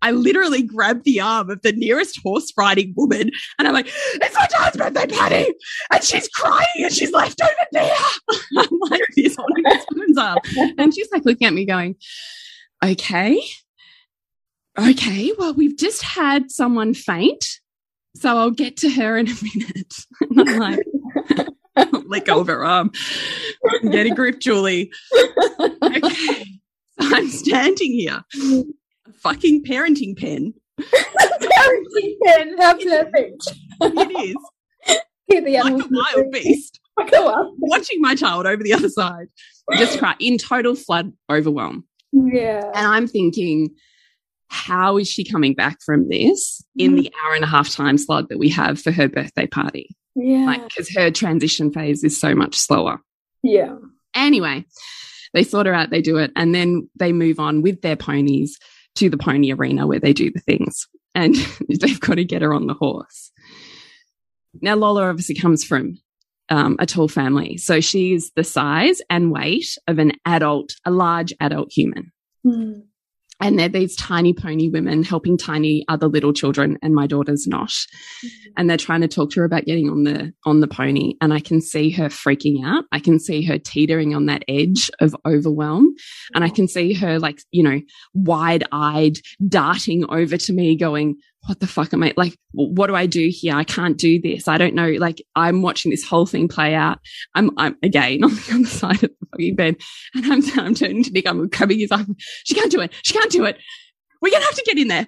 [0.04, 4.36] I literally grab the arm of the nearest horse riding woman and I'm like, it's
[4.36, 5.54] my dad's birthday party.
[5.92, 7.96] And she's crying and she's left over there.
[8.58, 9.36] I'm like this
[10.22, 10.76] holding this woman's arm.
[10.78, 11.96] And she's like looking at me going,
[12.84, 13.42] okay,
[14.78, 17.46] okay, well, we've just had someone faint
[18.16, 19.94] So I'll get to her in a minute.
[20.22, 20.80] And I'm like,
[22.08, 22.92] let go of her arm.
[23.84, 24.92] Get a grip, Julie.
[25.60, 26.44] Okay.
[27.00, 30.54] So I'm standing here, a fucking parenting pen.
[30.80, 33.44] parenting pen, how perfect.
[33.82, 34.36] It is.
[35.30, 36.81] Like a wild beast.
[37.58, 39.28] Watching my child over the other side.
[39.78, 41.86] Just cry in total flood overwhelm.
[42.12, 42.64] Yeah.
[42.76, 43.70] And I'm thinking,
[44.48, 46.98] how is she coming back from this in mm-hmm.
[46.98, 49.96] the hour and a half time slot that we have for her birthday party?
[50.16, 50.46] Yeah.
[50.46, 53.00] Like, because her transition phase is so much slower.
[53.44, 53.76] yeah.
[54.14, 54.66] Anyway,
[55.34, 58.58] they sort her out, they do it, and then they move on with their ponies
[58.96, 60.86] to the pony arena where they do the things.
[61.16, 61.36] And
[61.70, 63.32] they've got to get her on the horse.
[64.62, 65.98] Now, Lola obviously comes from
[66.52, 67.58] um, a tall family.
[67.58, 72.12] So she is the size and weight of an adult, a large adult human.
[72.46, 72.84] Mm.
[73.44, 77.74] And they're these tiny pony women helping tiny other little children, and my daughter's not.
[78.56, 81.16] And they're trying to talk to her about getting on the on the pony.
[81.22, 82.84] And I can see her freaking out.
[82.92, 85.96] I can see her teetering on that edge of overwhelm.
[86.36, 87.82] And I can see her like, you know,
[88.14, 91.16] wide-eyed darting over to me, going,
[91.48, 93.56] What the fuck am I like, what do I do here?
[93.56, 94.48] I can't do this.
[94.48, 94.90] I don't know.
[94.92, 97.00] Like I'm watching this whole thing play out.
[97.34, 99.78] I'm I'm again on the other side of the fucking bed.
[100.14, 102.16] And I'm I'm turning to Nick, I'm grabbing his arm.
[102.46, 102.94] She can't do it.
[103.04, 103.58] She can't do it.
[104.22, 105.08] We're gonna have to get in there.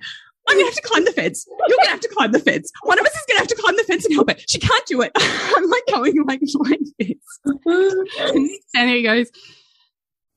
[0.50, 1.46] I'm gonna have to climb the fence.
[1.68, 2.72] You're gonna have to climb the fence.
[2.82, 4.36] One of us is gonna have to climb the fence and help her.
[4.48, 5.12] She can't do it.
[5.16, 7.40] I'm like going like like this.
[7.46, 9.32] And Nick standing there goes,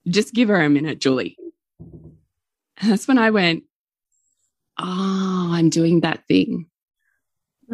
[0.08, 1.36] just give her a minute, Julie.
[1.80, 3.64] And that's when I went,
[4.78, 6.66] Oh, I'm doing that thing.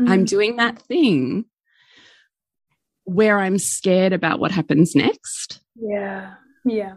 [0.07, 1.45] I'm doing that thing
[3.05, 5.61] where I'm scared about what happens next.
[5.75, 6.35] Yeah.
[6.65, 6.95] Yeah.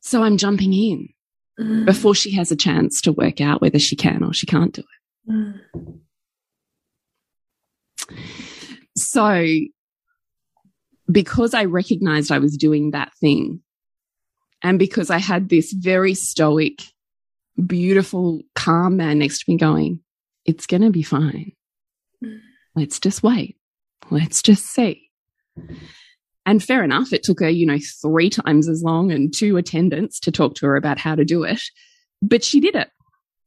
[0.00, 1.08] So I'm jumping in
[1.58, 1.86] Mm.
[1.86, 4.82] before she has a chance to work out whether she can or she can't do
[4.82, 5.32] it.
[5.32, 6.00] Mm.
[8.94, 9.46] So,
[11.10, 13.62] because I recognized I was doing that thing,
[14.62, 16.82] and because I had this very stoic,
[17.64, 20.00] beautiful, calm man next to me going,
[20.44, 21.52] it's going to be fine.
[22.24, 22.40] Mm.
[22.74, 23.56] Let's just wait.
[24.10, 25.10] Let's just see.
[26.44, 30.20] And fair enough, it took her, you know, three times as long and two attendants
[30.20, 31.60] to talk to her about how to do it,
[32.22, 32.90] but she did it.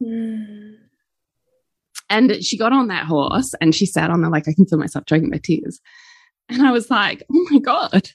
[0.04, 0.76] Mm.
[2.10, 4.80] And she got on that horse and she sat on there like I can feel
[4.80, 5.80] myself choking my tears.
[6.50, 8.10] And I was like, oh my God.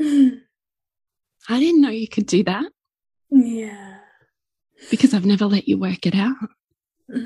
[1.48, 2.66] I didn't know you could do that
[3.30, 3.91] Yeah.
[4.90, 6.36] Because I've never let you work it out.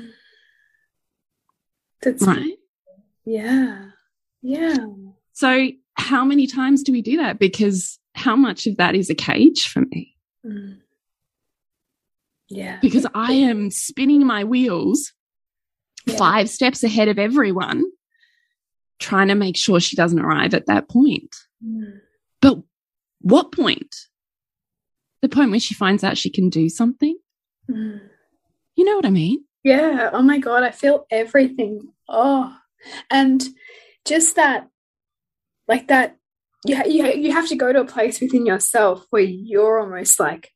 [2.01, 2.57] That's Right.
[3.25, 3.85] Yeah.
[4.41, 4.77] Yeah.
[5.33, 7.39] So, how many times do we do that?
[7.39, 10.15] Because how much of that is a cage for me?
[10.45, 10.77] Mm.
[12.49, 12.79] Yeah.
[12.81, 15.11] Because I am spinning my wheels
[16.05, 16.17] Yeah.
[16.17, 17.83] five steps ahead of everyone,
[18.99, 21.35] trying to make sure she doesn't arrive at that point.
[21.65, 21.99] Mm.
[22.41, 22.59] But
[23.19, 23.93] what point?
[25.21, 27.17] The point where she finds out she can do something?
[27.69, 28.01] Mm.
[28.75, 29.43] You know what I mean?
[29.63, 30.11] Yeah.
[30.13, 30.63] Oh my God.
[30.63, 31.89] I feel everything.
[32.07, 32.55] Oh,
[33.09, 33.43] and
[34.05, 34.69] just that,
[35.67, 36.17] like that,
[36.65, 40.51] you, you, you have to go to a place within yourself where you're almost like,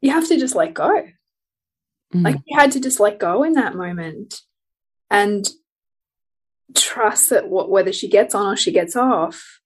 [0.00, 1.08] you have to just let go.
[2.14, 2.24] Mm.
[2.24, 4.40] Like you had to just let go in that moment
[5.10, 5.48] and
[6.74, 9.60] trust that wh whether she gets on or she gets off,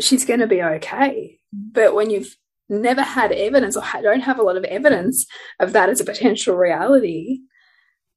[0.00, 1.40] she's going to be okay.
[1.52, 2.36] But when you've
[2.68, 5.26] never had evidence or don't have a lot of evidence
[5.60, 7.40] of that as a potential reality,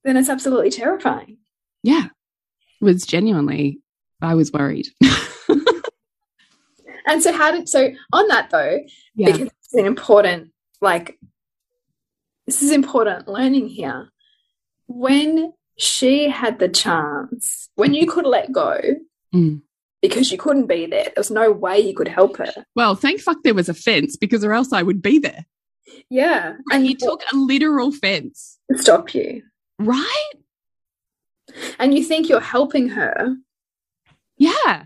[0.04, 1.38] then it's absolutely terrifying.
[1.84, 2.06] yeah,
[2.80, 3.80] it was genuinely,
[4.22, 4.88] I was worried.
[7.08, 8.80] And so, how did so on that though?
[9.16, 9.32] yeah.
[9.32, 11.18] Because it's an important, like,
[12.46, 14.10] this is important learning here.
[14.88, 18.80] When she had the chance, when you could let go,
[19.34, 19.62] Mm.
[20.02, 22.52] Because you couldn't be there, there was no way you could help her.
[22.76, 25.46] Well, thank fuck there was a fence because or else I would be there.
[26.10, 26.54] Yeah.
[26.72, 29.44] And you took a literal fence, to stop you.
[29.80, 30.32] right?
[31.80, 33.36] And you think you're helping her,
[34.38, 34.86] Yeah.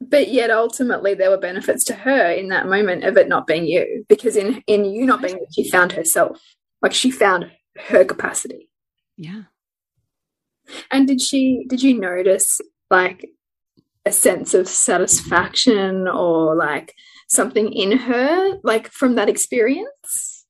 [0.00, 3.64] but yet ultimately there were benefits to her in that moment of it not being
[3.66, 4.04] you.
[4.08, 6.40] Because in, in you not being you, she found herself.
[6.82, 7.50] Like she found
[7.88, 8.68] her capacity.
[9.16, 9.42] Yeah.
[10.90, 12.60] And did she did you notice
[12.90, 13.24] like
[14.06, 16.94] a sense of satisfaction or like
[17.28, 20.46] something in her like from that experience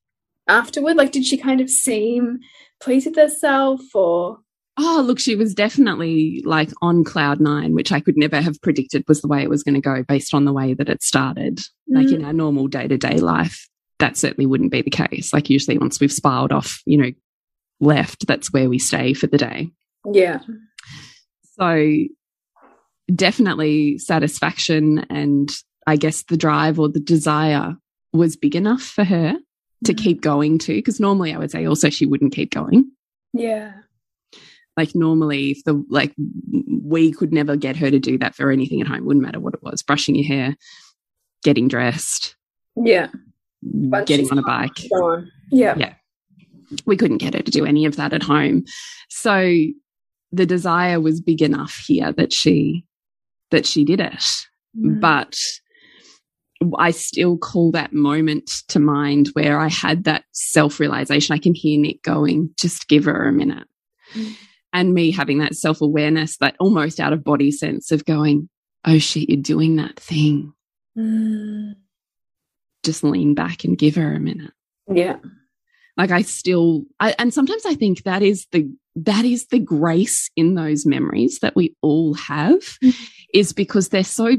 [0.47, 0.95] afterward?
[0.95, 2.39] Like did she kind of seem
[2.79, 4.39] pleased with herself or
[4.79, 9.03] Oh, look, she was definitely like on cloud nine, which I could never have predicted
[9.07, 11.59] was the way it was going to go based on the way that it started.
[11.87, 12.25] Like in mm.
[12.25, 15.33] our normal day to day life, that certainly wouldn't be the case.
[15.33, 17.11] Like usually once we've spiraled off, you know,
[17.79, 19.71] left, that's where we stay for the day.
[20.11, 20.41] Yeah.
[21.59, 21.83] So
[23.13, 25.49] definitely satisfaction and
[25.85, 27.75] I guess the drive or the desire
[28.13, 29.37] was big enough for her
[29.85, 29.97] to mm.
[29.97, 30.73] keep going to.
[30.73, 32.91] Because normally I would say also she wouldn't keep going.
[33.33, 33.73] Yeah.
[34.75, 36.13] Like normally, if the like
[36.83, 39.55] we could never get her to do that for anything at home, wouldn't matter what
[39.55, 40.55] it was, brushing your hair,
[41.43, 42.35] getting dressed.
[42.75, 43.07] Yeah.
[43.63, 44.77] But getting on a bike.
[44.91, 45.31] On.
[45.51, 45.75] Yeah.
[45.77, 45.93] Yeah.
[46.85, 48.65] We couldn't get her to do any of that at home.
[49.09, 49.51] So
[50.31, 52.85] the desire was big enough here that she
[53.51, 54.23] that she did it.
[54.77, 54.99] Mm.
[54.99, 55.37] But
[56.77, 61.33] I still call that moment to mind where I had that self realization.
[61.33, 63.67] I can hear Nick going, just give her a minute.
[64.13, 64.35] Mm.
[64.73, 68.49] And me having that self awareness, that almost out of body sense of going,
[68.85, 70.53] oh shit, you're doing that thing.
[70.97, 71.75] Mm.
[72.83, 74.51] Just lean back and give her a minute.
[74.91, 75.17] Yeah.
[75.95, 80.29] Like I still, I, and sometimes I think that is the, that is the grace
[80.35, 82.95] in those memories that we all have mm.
[83.33, 84.37] Is because they're so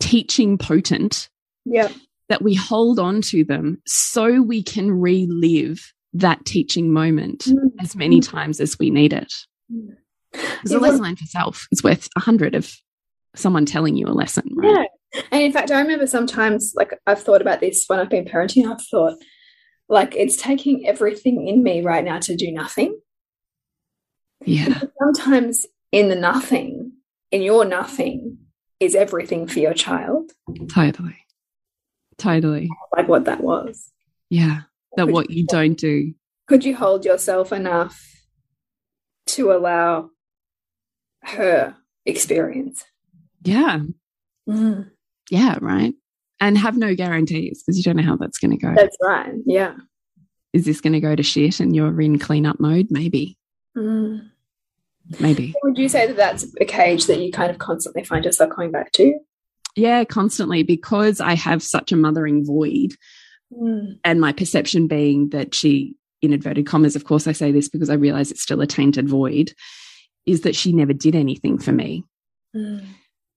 [0.00, 1.28] teaching potent
[1.64, 1.88] yeah.
[2.28, 7.70] that we hold on to them so we can relive that teaching moment mm.
[7.80, 9.32] as many times as we need it.
[10.32, 12.72] Because a lesson learned for self is worth a hundred of
[13.34, 14.88] someone telling you a lesson, right?
[15.14, 15.22] Yeah.
[15.30, 18.70] And in fact, I remember sometimes, like, I've thought about this when I've been parenting,
[18.70, 19.14] I've thought,
[19.88, 22.98] like, it's taking everything in me right now to do nothing.
[24.44, 24.80] Yeah.
[25.02, 26.85] sometimes in the nothing,
[27.30, 28.38] in your nothing,
[28.80, 30.32] is everything for your child.
[30.68, 31.16] Totally.
[32.18, 32.68] Totally.
[32.96, 33.90] Like what that was.
[34.30, 34.62] Yeah.
[34.96, 36.14] That could what you, you don't do.
[36.46, 38.02] Could you hold yourself enough
[39.28, 40.10] to allow
[41.22, 42.84] her experience?
[43.42, 43.80] Yeah.
[44.48, 44.90] Mm.
[45.30, 45.94] Yeah, right.
[46.40, 48.74] And have no guarantees because you don't know how that's going to go.
[48.74, 49.34] That's right.
[49.44, 49.74] Yeah.
[50.52, 52.88] Is this going to go to shit and you're in cleanup mode?
[52.90, 53.36] Maybe.
[53.76, 54.30] Mm.
[55.20, 55.54] Maybe.
[55.62, 58.72] Would you say that that's a cage that you kind of constantly find yourself coming
[58.72, 59.18] back to?
[59.76, 62.94] Yeah, constantly because I have such a mothering void.
[63.52, 63.98] Mm.
[64.04, 67.90] And my perception being that she, in inverted commas, of course, I say this because
[67.90, 69.52] I realize it's still a tainted void,
[70.24, 72.04] is that she never did anything for me.
[72.54, 72.84] Mm.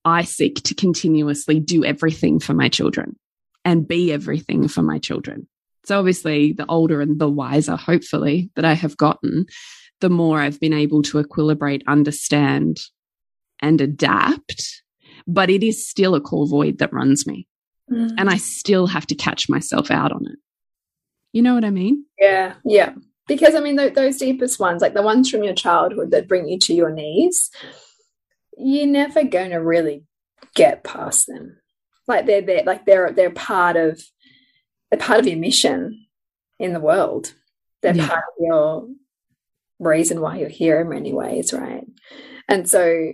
[0.06, 3.18] I seek to continuously do everything for my children
[3.66, 5.48] and be everything for my children.
[5.86, 9.46] So, obviously, the older and the wiser, hopefully, that I have gotten,
[10.02, 12.80] the more I've been able to equilibrate, understand,
[13.62, 14.82] and adapt
[15.30, 17.48] but it is still a core void that runs me.
[17.92, 18.16] Mm.
[18.18, 20.40] And I still have to catch myself out on it.
[21.34, 22.06] You know what I mean?
[22.20, 22.94] Yeah, yeah.
[23.28, 26.48] Because I mean, th those deepest ones, like the ones from your childhood that bring
[26.48, 27.52] you to your knees,
[28.58, 30.04] you're never going to really
[30.56, 31.58] get past them.
[32.08, 34.02] Like they're they're like they're they're part of
[34.90, 36.08] they're part of your mission
[36.58, 37.36] in the world.
[37.84, 38.08] They're yeah.
[38.08, 38.88] part of your
[39.80, 41.86] reason why you're here in many ways, right?
[42.48, 43.14] And so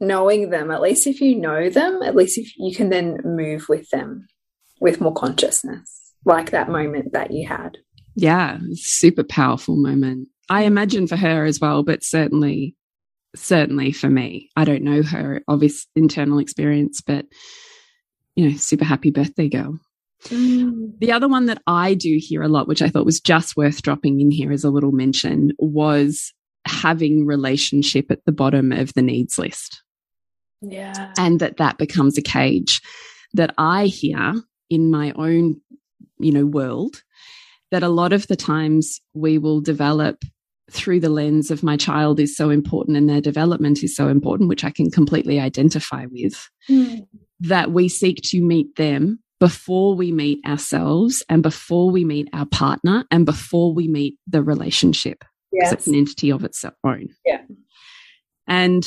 [0.00, 3.66] knowing them, at least if you know them, at least if you can then move
[3.68, 4.26] with them
[4.80, 7.78] with more consciousness, like that moment that you had.
[8.14, 10.28] Yeah, super powerful moment.
[10.48, 12.74] I imagine for her as well, but certainly,
[13.36, 14.50] certainly for me.
[14.56, 17.26] I don't know her obvious internal experience, but
[18.34, 19.78] you know, super happy birthday girl.
[20.24, 20.98] Mm.
[20.98, 23.82] The other one that I do hear a lot, which I thought was just worth
[23.82, 26.32] dropping in here as a little mention, was
[26.66, 29.82] having relationship at the bottom of the needs list.
[30.60, 31.12] Yeah.
[31.16, 32.80] And that that becomes a cage
[33.34, 34.34] that I hear
[34.70, 35.60] in my own,
[36.18, 37.02] you know, world
[37.70, 40.24] that a lot of the times we will develop
[40.70, 44.48] through the lens of my child is so important and their development is so important,
[44.48, 47.06] which I can completely identify with, mm.
[47.40, 52.46] that we seek to meet them before we meet ourselves and before we meet our
[52.46, 55.24] partner and before we meet the relationship.
[55.52, 55.72] Yes.
[55.72, 57.08] It's an entity of its own.
[57.24, 57.42] Yeah.
[58.46, 58.86] And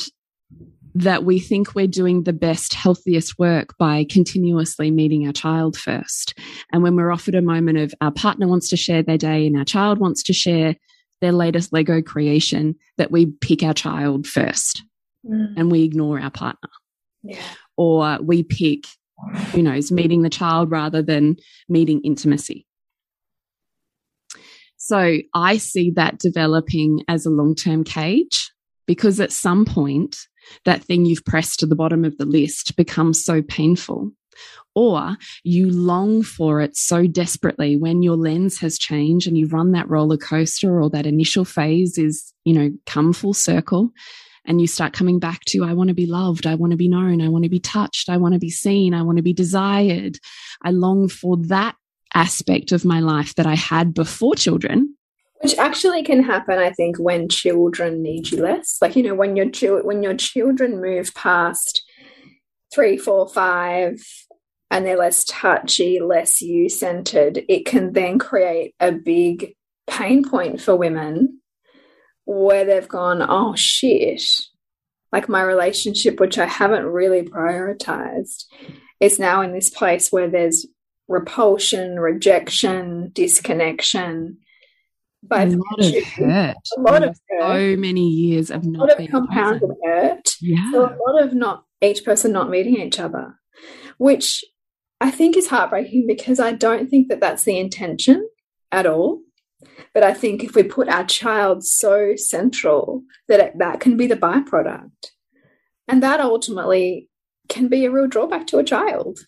[0.94, 6.38] that we think we're doing the best, healthiest work by continuously meeting our child first.
[6.72, 9.56] And when we're offered a moment of our partner wants to share their day and
[9.56, 10.76] our child wants to share
[11.20, 14.84] their latest Lego creation, that we pick our child first
[15.26, 15.54] mm.
[15.56, 16.68] and we ignore our partner.
[17.22, 17.40] Yeah.
[17.76, 18.84] Or we pick,
[19.52, 21.36] who knows, meeting the child rather than
[21.68, 22.66] meeting intimacy.
[24.76, 28.50] So I see that developing as a long term cage
[28.86, 30.16] because at some point
[30.64, 34.10] that thing you've pressed to the bottom of the list becomes so painful.
[34.74, 39.72] Or you long for it so desperately when your lens has changed and you've run
[39.72, 43.92] that roller coaster or that initial phase is, you know, come full circle
[44.44, 46.46] and you start coming back to, I want to be loved.
[46.46, 47.20] I want to be known.
[47.22, 48.08] I want to be touched.
[48.08, 48.94] I want to be seen.
[48.94, 50.18] I want to be desired.
[50.62, 51.76] I long for that
[52.14, 54.96] aspect of my life that I had before children
[55.40, 58.78] Which actually can happen, I think, when children need you less.
[58.80, 59.46] Like, you know, when your
[59.82, 61.82] when your children move past
[62.72, 64.00] three, four, five,
[64.70, 69.54] and they're less touchy, less you centered, it can then create a big
[69.86, 71.41] pain point for women
[72.24, 74.22] where they've gone, oh shit,
[75.12, 78.44] like my relationship, which I haven't really prioritized,
[79.00, 80.66] is now in this place where there's
[81.08, 84.38] repulsion, rejection, disconnection.
[85.22, 86.56] But a lot of hurt.
[86.76, 87.40] A lot of hurt.
[87.40, 90.30] So many years of not a lot of compounded hurt.
[90.40, 90.72] Yeah.
[90.72, 93.34] So a lot of not each person not meeting each other,
[93.98, 94.44] which
[95.00, 98.28] I think is heartbreaking because I don't think that that's the intention
[98.70, 99.20] at all.
[99.94, 104.06] But I think if we put our child so central that it, that can be
[104.06, 105.10] the byproduct,
[105.86, 107.08] and that ultimately
[107.48, 109.20] can be a real drawback to a child.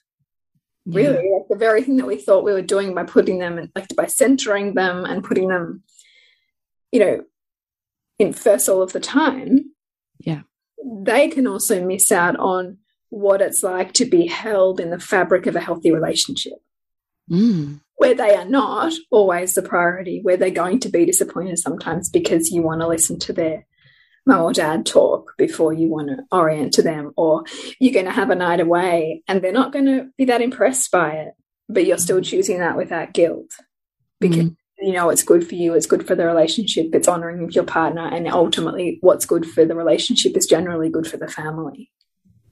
[0.86, 1.00] Yeah.
[1.00, 3.72] Really, like the very thing that we thought we were doing by putting them, in,
[3.74, 5.82] like by centering them and putting them,
[6.92, 7.24] you know,
[8.18, 9.72] in first all of the time.
[10.20, 10.42] Yeah,
[10.82, 12.78] they can also miss out on
[13.10, 16.54] what it's like to be held in the fabric of a healthy relationship.
[17.30, 22.08] Mm where they are not always the priority, where they're going to be disappointed sometimes
[22.08, 23.66] because you want to listen to their
[24.26, 27.44] mum or dad talk before you want to orient to them, or
[27.78, 30.90] you're going to have a night away and they're not going to be that impressed
[30.90, 31.34] by it,
[31.68, 33.50] but you're still choosing that without guilt
[34.20, 34.56] because mm.
[34.78, 38.06] you know it's good for you, it's good for the relationship, it's honoring your partner,
[38.06, 41.90] and ultimately, what's good for the relationship is generally good for the family.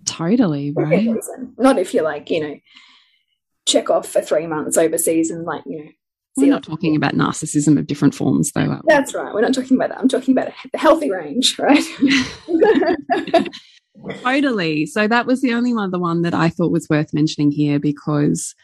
[0.05, 1.14] Totally, right?
[1.59, 2.55] Not if you're like, you know,
[3.67, 5.91] check off for three months overseas and like you know
[6.37, 9.35] we're not talking about narcissism of different forms though that's right.
[9.35, 9.99] We're not talking about that.
[9.99, 11.85] I'm talking about the healthy range right?
[14.23, 14.87] Totally.
[14.87, 18.55] So that was the only other one that i thought was worth mentioning here because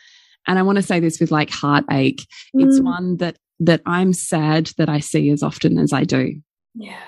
[0.46, 2.26] and i want to say this with like heartache
[2.56, 2.66] mm.
[2.66, 6.40] it's one that that i'm sad that i see as often as i do.
[6.74, 7.02] Yeah.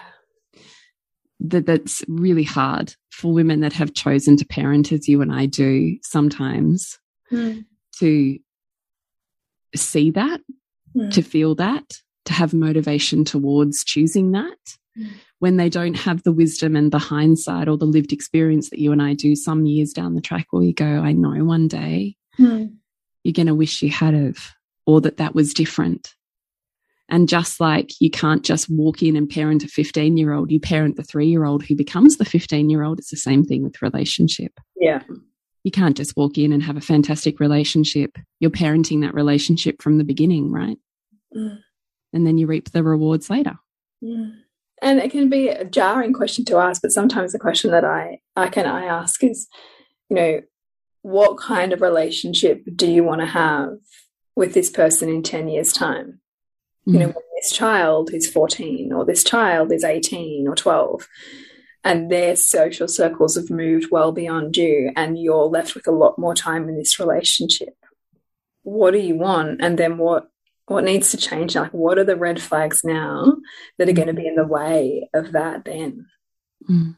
[1.41, 5.47] That that's really hard for women that have chosen to parent as you and i
[5.47, 6.99] do sometimes.
[7.32, 7.64] Mm
[8.01, 8.38] to
[9.76, 10.40] see that,
[10.96, 11.12] mm.
[11.12, 11.84] to feel that,
[12.24, 14.59] to have motivation towards choosing that.
[14.98, 15.11] Mm.
[15.38, 18.92] When they don't have the wisdom and the hindsight or the lived experience that you
[18.92, 22.16] and I do some years down the track where you go, I know one day
[22.38, 22.74] mm.
[23.24, 24.53] you're going to wish you had of,
[24.86, 26.14] or that that was different.
[27.09, 30.61] And just like you can't just walk in and parent a 15 year old, you
[30.61, 32.98] parent the three year old who becomes the 15 year old.
[32.98, 34.53] It's the same thing with relationship.
[34.76, 35.03] Yeah
[35.64, 38.16] you can't just walk in and have a fantastic relationship.
[38.38, 40.78] You're parenting that relationship from the beginning, right?
[41.36, 41.58] Mm.
[42.12, 43.58] And then you reap the rewards later.
[44.02, 44.36] Mm.
[44.82, 48.20] And it can be a jarring question to ask, but sometimes the question that I,
[48.34, 49.46] I can I ask is,
[50.08, 50.40] you know,
[51.02, 53.76] what kind of relationship do you want to have
[54.36, 56.20] with this person in 10 years' time?
[56.88, 56.92] Mm.
[56.92, 61.06] You know, this child is 14 or this child is 18 or 12
[61.84, 66.18] and their social circles have moved well beyond you and you're left with a lot
[66.18, 67.74] more time in this relationship.
[68.62, 69.62] What do you want?
[69.62, 70.28] And then what
[70.66, 71.56] what needs to change?
[71.56, 73.36] Like what are the red flags now
[73.78, 76.06] that are going to be in the way of that then?
[76.68, 76.96] Mm.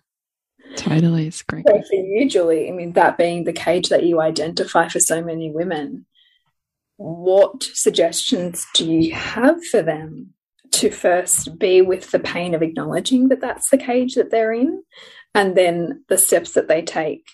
[0.77, 4.21] totally it's great so for you julie i mean that being the cage that you
[4.21, 6.07] identify for so many women
[6.97, 10.35] what suggestions do you have for them
[10.73, 14.83] to first be with the pain of acknowledging that that's the cage that they're in,
[15.35, 17.27] and then the steps that they take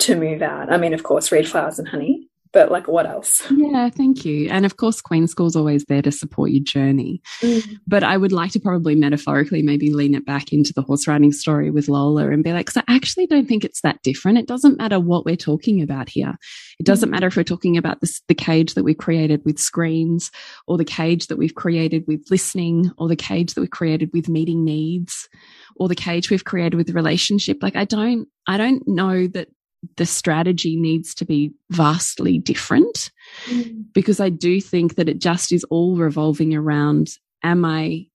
[0.00, 0.72] to move out.
[0.72, 2.23] I mean, of course, read flowers and honey,
[2.54, 3.42] but like what else?
[3.64, 4.48] Yeah, thank you.
[4.50, 7.22] And of course, Queen School's always there to support your journey.
[7.40, 7.78] Mm.
[7.86, 11.32] But I would like to probably metaphorically maybe lean it back into the horse riding
[11.32, 14.38] story with Lola and be like, I actually don't think it's that different.
[14.38, 16.36] It doesn't matter what we're talking about here.
[16.78, 17.12] It doesn't mm.
[17.12, 20.30] matter if we're talking about this, the cage that we created with screens
[20.66, 24.28] or the cage that we've created with listening or the cage that we've created with
[24.28, 25.28] meeting needs
[25.76, 27.62] or the cage we've created with relationship.
[27.62, 29.48] Like I don't, I don't know that
[29.96, 33.10] the strategy needs to be vastly different
[33.46, 33.84] mm.
[33.92, 37.10] because I do think that it just is all revolving around
[37.42, 38.06] am I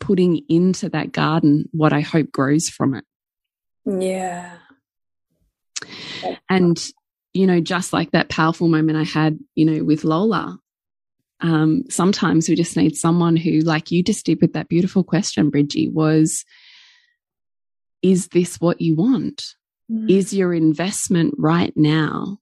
[0.00, 3.04] putting into that garden what I hope grows from it?
[3.84, 4.56] Yeah.
[6.48, 6.78] And,
[7.32, 10.58] you know, just like that powerful moment I had, you know, with Lola,
[11.40, 15.50] um, sometimes we just need someone who, like you just did with that beautiful question,
[15.50, 16.44] Bridgie, was,
[18.02, 19.54] is this what you want?
[19.90, 20.10] Mm.
[20.10, 22.38] Is your investment right now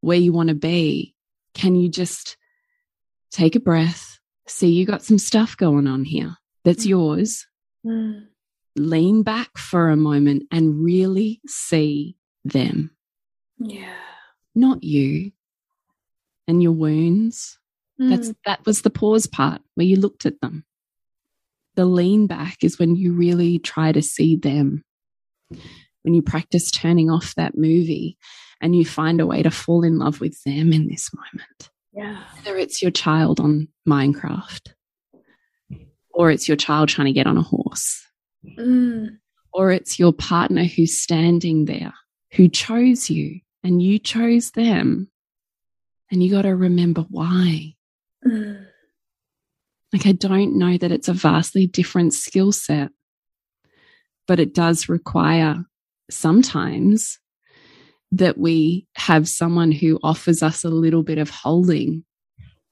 [0.00, 1.14] where you want to be?
[1.54, 2.36] Can you just
[3.30, 6.90] take a breath, see you got some stuff going on here that's mm.
[6.90, 7.46] yours?
[7.84, 8.26] Mm.
[8.76, 12.90] Lean back for a moment and really see them.
[13.58, 13.94] Yeah.
[14.54, 15.32] Not you
[16.46, 17.58] and your wounds
[18.00, 18.10] Mm.
[18.10, 20.64] That's that was the pause part where you looked at them.
[21.76, 24.82] The lean back is when you really try to see them.
[26.06, 28.16] When you practice turning off that movie
[28.60, 31.70] and you find a way to fall in love with them in this moment.
[31.92, 32.22] Yeah.
[32.36, 34.72] Whether it's your child on Minecraft
[36.10, 38.06] or it's your child trying to get on a horse.
[38.56, 39.18] Mm.
[39.52, 41.92] Or it's your partner who's standing there
[42.34, 45.10] who chose you and you chose them.
[46.12, 47.74] And you got to remember why.
[48.24, 48.64] Mm.
[49.92, 52.90] Like, I don't know that it's a vastly different skill set,
[54.28, 55.64] but it does require
[56.10, 57.18] sometimes
[58.12, 62.04] that we have someone who offers us a little bit of holding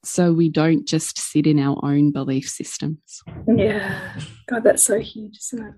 [0.03, 3.23] so we don't just sit in our own belief systems.
[3.47, 4.13] Yeah.
[4.47, 5.73] God, that's so huge, isn't it?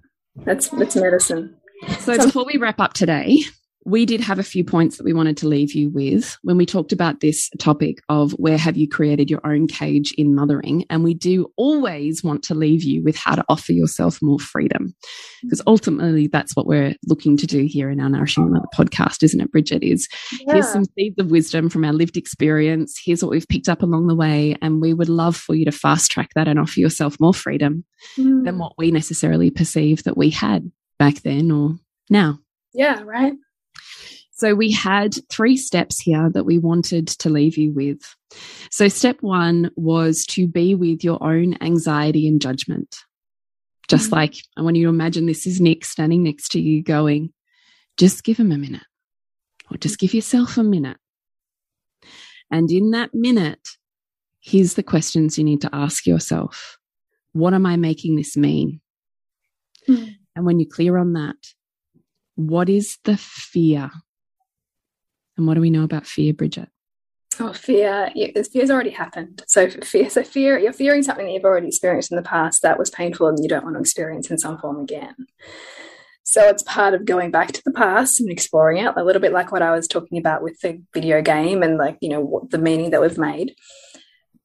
[0.45, 1.55] That's that's medicine.
[1.99, 3.39] So before we wrap up today,
[3.87, 6.65] we did have a few points that we wanted to leave you with when we
[6.65, 10.83] talked about this topic of where have you created your own cage in mothering.
[10.89, 14.93] And we do always want to leave you with how to offer yourself more freedom.
[15.41, 19.39] Because ultimately, that's what we're looking to do here in our Nourishing Mother podcast, isn't
[19.39, 19.83] it, Bridget?
[19.83, 20.09] Is
[20.41, 20.55] yeah.
[20.55, 22.99] here's some seeds of wisdom from our lived experience.
[23.01, 24.57] Here's what we've picked up along the way.
[24.61, 27.85] And we would love for you to fast track that and offer yourself more freedom
[28.17, 28.43] mm.
[28.43, 30.69] than what we necessarily perceive that we had
[30.99, 31.77] back then or
[32.09, 32.39] now.
[32.73, 33.33] Yeah, right.
[34.37, 37.99] So we had three steps here that we wanted to leave you with.
[38.69, 42.95] So step one was to be with your own anxiety and judgment.
[43.87, 44.21] Just mm -hmm.
[44.21, 47.33] like I want you to imagine this is Nick standing next to you going,
[47.99, 48.85] just give him a minute
[49.71, 50.99] or just give yourself a minute.
[52.49, 53.67] And in that minute,
[54.39, 56.77] here's the questions you need to ask yourself.
[57.31, 58.81] What am I making this mean?
[59.87, 60.15] Mm.
[60.35, 61.55] And when you're clear on that,
[62.35, 63.89] what is the fear
[65.37, 66.69] and what do we know about fear, Bridget?
[67.39, 68.09] Oh, fear.
[68.15, 69.43] Yeah, fear's already happened.
[69.47, 72.79] So fear, so fear, you're fearing something that you've already experienced in the past that
[72.79, 75.15] was painful and you don't want to experience in some form again.
[76.23, 79.31] So it's part of going back to the past and exploring it, a little bit
[79.31, 82.49] like what I was talking about with the video game and like, you know, what,
[82.49, 83.53] the meaning that we've made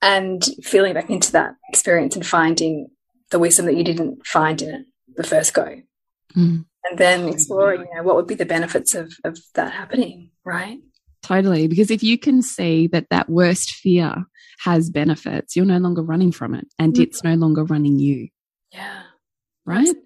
[0.03, 2.88] and feeling back into that experience and finding
[3.30, 4.86] the wisdom that you didn't find in it
[5.16, 5.80] the first go.
[6.36, 10.30] Mm and then exploring you know, what would be the benefits of, of that happening,
[10.45, 10.78] right?
[11.22, 11.68] Totally.
[11.68, 14.24] Because if you can see that that worst fear
[14.61, 17.03] has benefits, you're no longer running from it and mm -hmm.
[17.03, 18.28] it's no longer running you.
[18.72, 19.03] Yeah.
[19.64, 19.97] Right?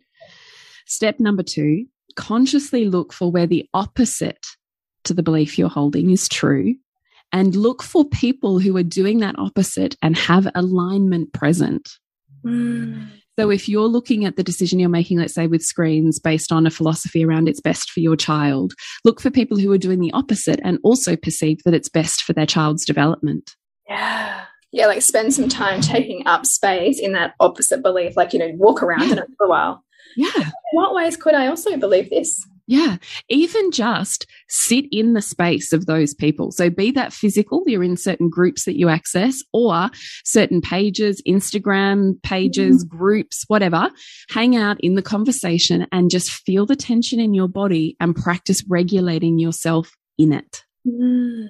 [0.86, 4.46] Step number two consciously look for where the opposite
[5.04, 6.74] to the belief you're holding is true
[7.32, 11.88] and look for people who are doing that opposite and have alignment present.
[12.44, 13.08] Mm.
[13.38, 16.66] So if you're looking at the decision you're making, let's say with screens based on
[16.66, 18.72] a philosophy around it's best for your child,
[19.04, 22.32] look for people who are doing the opposite and also perceive that it's best for
[22.32, 23.54] their child's development.
[23.88, 24.44] Yeah.
[24.72, 28.50] Yeah, like spend some time taking up space in that opposite belief, like, you know,
[28.56, 29.12] walk around yeah.
[29.12, 29.84] in it for a while.
[30.16, 30.30] Yeah.
[30.36, 32.44] In what ways could I also believe this?
[32.66, 32.96] Yeah.
[33.28, 36.50] Even just sit in the space of those people.
[36.50, 39.88] So be that physical, you're in certain groups that you access or
[40.24, 42.88] certain pages, Instagram pages, mm.
[42.88, 43.90] groups, whatever.
[44.30, 48.64] Hang out in the conversation and just feel the tension in your body and practice
[48.68, 50.64] regulating yourself in it.
[50.86, 51.46] Mm.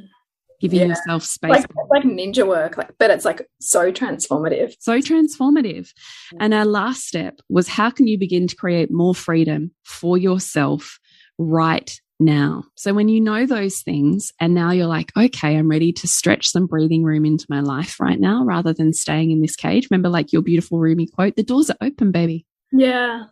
[0.61, 0.87] Giving yeah.
[0.87, 1.51] yourself space.
[1.51, 4.75] Like, like ninja work, like, but it's like so transformative.
[4.81, 5.93] So transformative.
[6.41, 10.99] And our last step was how can you begin to create more freedom for yourself
[11.39, 12.65] right now.
[12.77, 16.49] So when you know those things and now you're like, okay, I'm ready to stretch
[16.49, 19.89] some breathing room into my life right now rather than staying in this cage.
[19.91, 22.47] Remember like your beautiful Rumi quote, the doors are open, baby.
[22.73, 23.25] Yeah.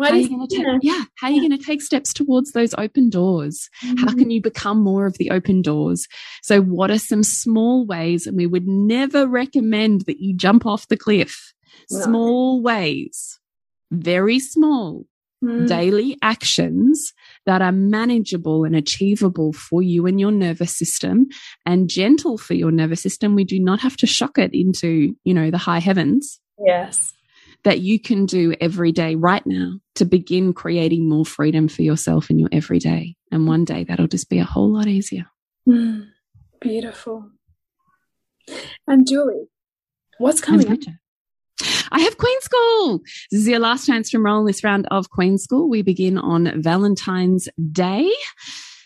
[0.00, 1.04] how are you going to take, yeah.
[1.16, 3.68] How are you going to take steps towards those open doors?
[3.82, 3.98] Mm -hmm.
[3.98, 4.18] How mm-hmm.
[4.18, 6.08] can you become more of the open doors?
[6.42, 8.26] So what are some small ways?
[8.26, 11.54] And we would never recommend that you jump off the cliff.
[11.88, 13.40] Small ways,
[13.90, 15.06] very small
[15.42, 15.66] mm.
[15.66, 17.12] daily actions
[17.46, 21.26] that are manageable and achievable for you and your nervous system
[21.66, 23.34] and gentle for your nervous system.
[23.34, 26.40] We do not have to shock it into, you know, the high heavens.
[26.64, 27.12] Yes.
[27.64, 32.28] That you can do every day right now to begin creating more freedom for yourself
[32.28, 33.14] in your everyday.
[33.30, 35.26] And one day that'll just be a whole lot easier.
[35.68, 36.08] Mm.
[36.60, 37.30] Beautiful.
[38.86, 39.46] And Julie,
[40.18, 40.78] what's coming up?
[41.92, 43.02] I have Queen School.
[43.30, 45.68] This is your last chance to enroll in this round of Queen School.
[45.68, 48.10] We begin on Valentine's Day.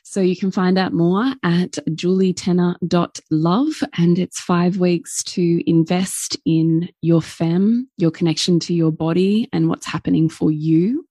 [0.02, 6.88] So you can find out more at julietenner.love and it's five weeks to invest in
[7.00, 11.06] your fem, your connection to your body and what's happening for you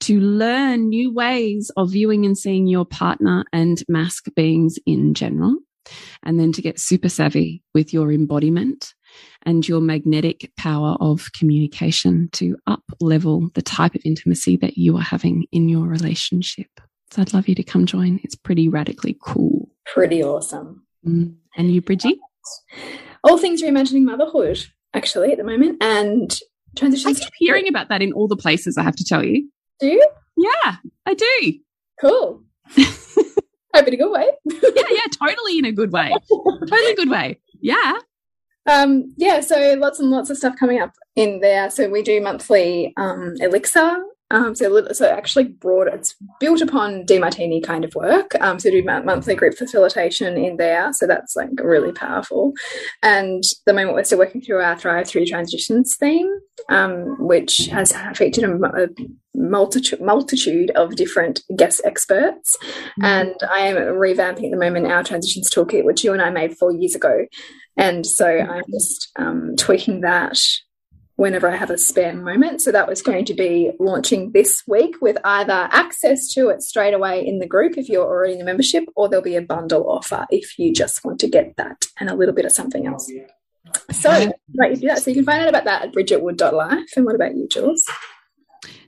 [0.00, 5.56] to learn new ways of viewing and seeing your partner and mask beings in general
[6.22, 8.92] and then to get super savvy with your embodiment
[9.44, 14.96] and your magnetic power of communication to up level the type of intimacy that you
[14.96, 16.68] are having in your relationship.
[17.10, 18.20] So I'd love you to come join.
[18.22, 19.68] It's pretty radically cool.
[19.86, 20.84] Pretty awesome.
[21.06, 21.34] Mm.
[21.56, 22.20] And you, Bridgie?
[23.24, 26.38] All things reimagining motherhood, actually, at the moment, and
[26.76, 27.20] transitions.
[27.20, 29.50] I keep hearing about that in all the places, I have to tell you.
[29.80, 30.08] Do you?
[30.36, 31.54] Yeah, I do.
[32.00, 32.42] Cool.
[33.74, 34.30] Hope in a good way.
[34.46, 36.12] yeah, yeah, totally in a good way.
[36.30, 37.40] totally good way.
[37.60, 37.98] Yeah.
[38.66, 41.70] Um, yeah, so lots and lots of stuff coming up in there.
[41.70, 47.62] So we do monthly um, Elixir um, so, so actually broad, it's built upon Demartini
[47.62, 48.40] kind of work.
[48.40, 50.92] Um, so do monthly group facilitation in there.
[50.92, 52.52] So that's like really powerful.
[53.02, 56.32] And the moment we're still working through our Thrive Through Transitions theme,
[56.70, 58.88] um, which has featured a, a
[59.34, 62.56] multitude, multitude of different guest experts.
[62.60, 63.04] Mm -hmm.
[63.04, 66.54] And I am revamping at the moment our transitions toolkit, which you and I made
[66.54, 67.26] four years ago.
[67.76, 70.38] And so I'm just um, tweaking that
[71.20, 72.62] whenever I have a spare moment.
[72.62, 76.94] So that was going to be launching this week with either access to it straight
[76.94, 79.84] away in the group if you're already in the membership, or there'll be a bundle
[79.96, 83.10] offer if you just want to get that and a little bit of something else.
[83.92, 84.10] So,
[84.56, 85.02] right, you do that.
[85.02, 86.88] So you can find out about that at bridgetwood.life.
[86.96, 87.84] And what about you, Jules?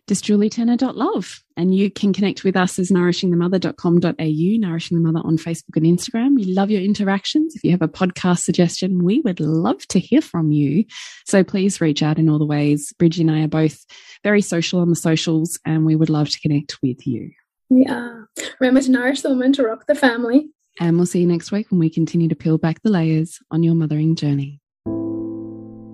[0.09, 1.43] just julietenner.love.
[1.57, 6.35] And you can connect with us as nourishingthemother.com.au, Nourishing the Mother on Facebook and Instagram.
[6.35, 7.55] We love your interactions.
[7.55, 10.85] If you have a podcast suggestion, we would love to hear from you.
[11.27, 12.93] So please reach out in all the ways.
[12.99, 13.85] Bridgie and I are both
[14.25, 17.31] very social on the socials, and we would love to connect with you.
[17.68, 18.29] We are.
[18.61, 20.49] Remember to nourish the woman, to rock the family.
[20.81, 23.62] And we'll see you next week when we continue to peel back the layers on
[23.62, 24.62] your mothering journey.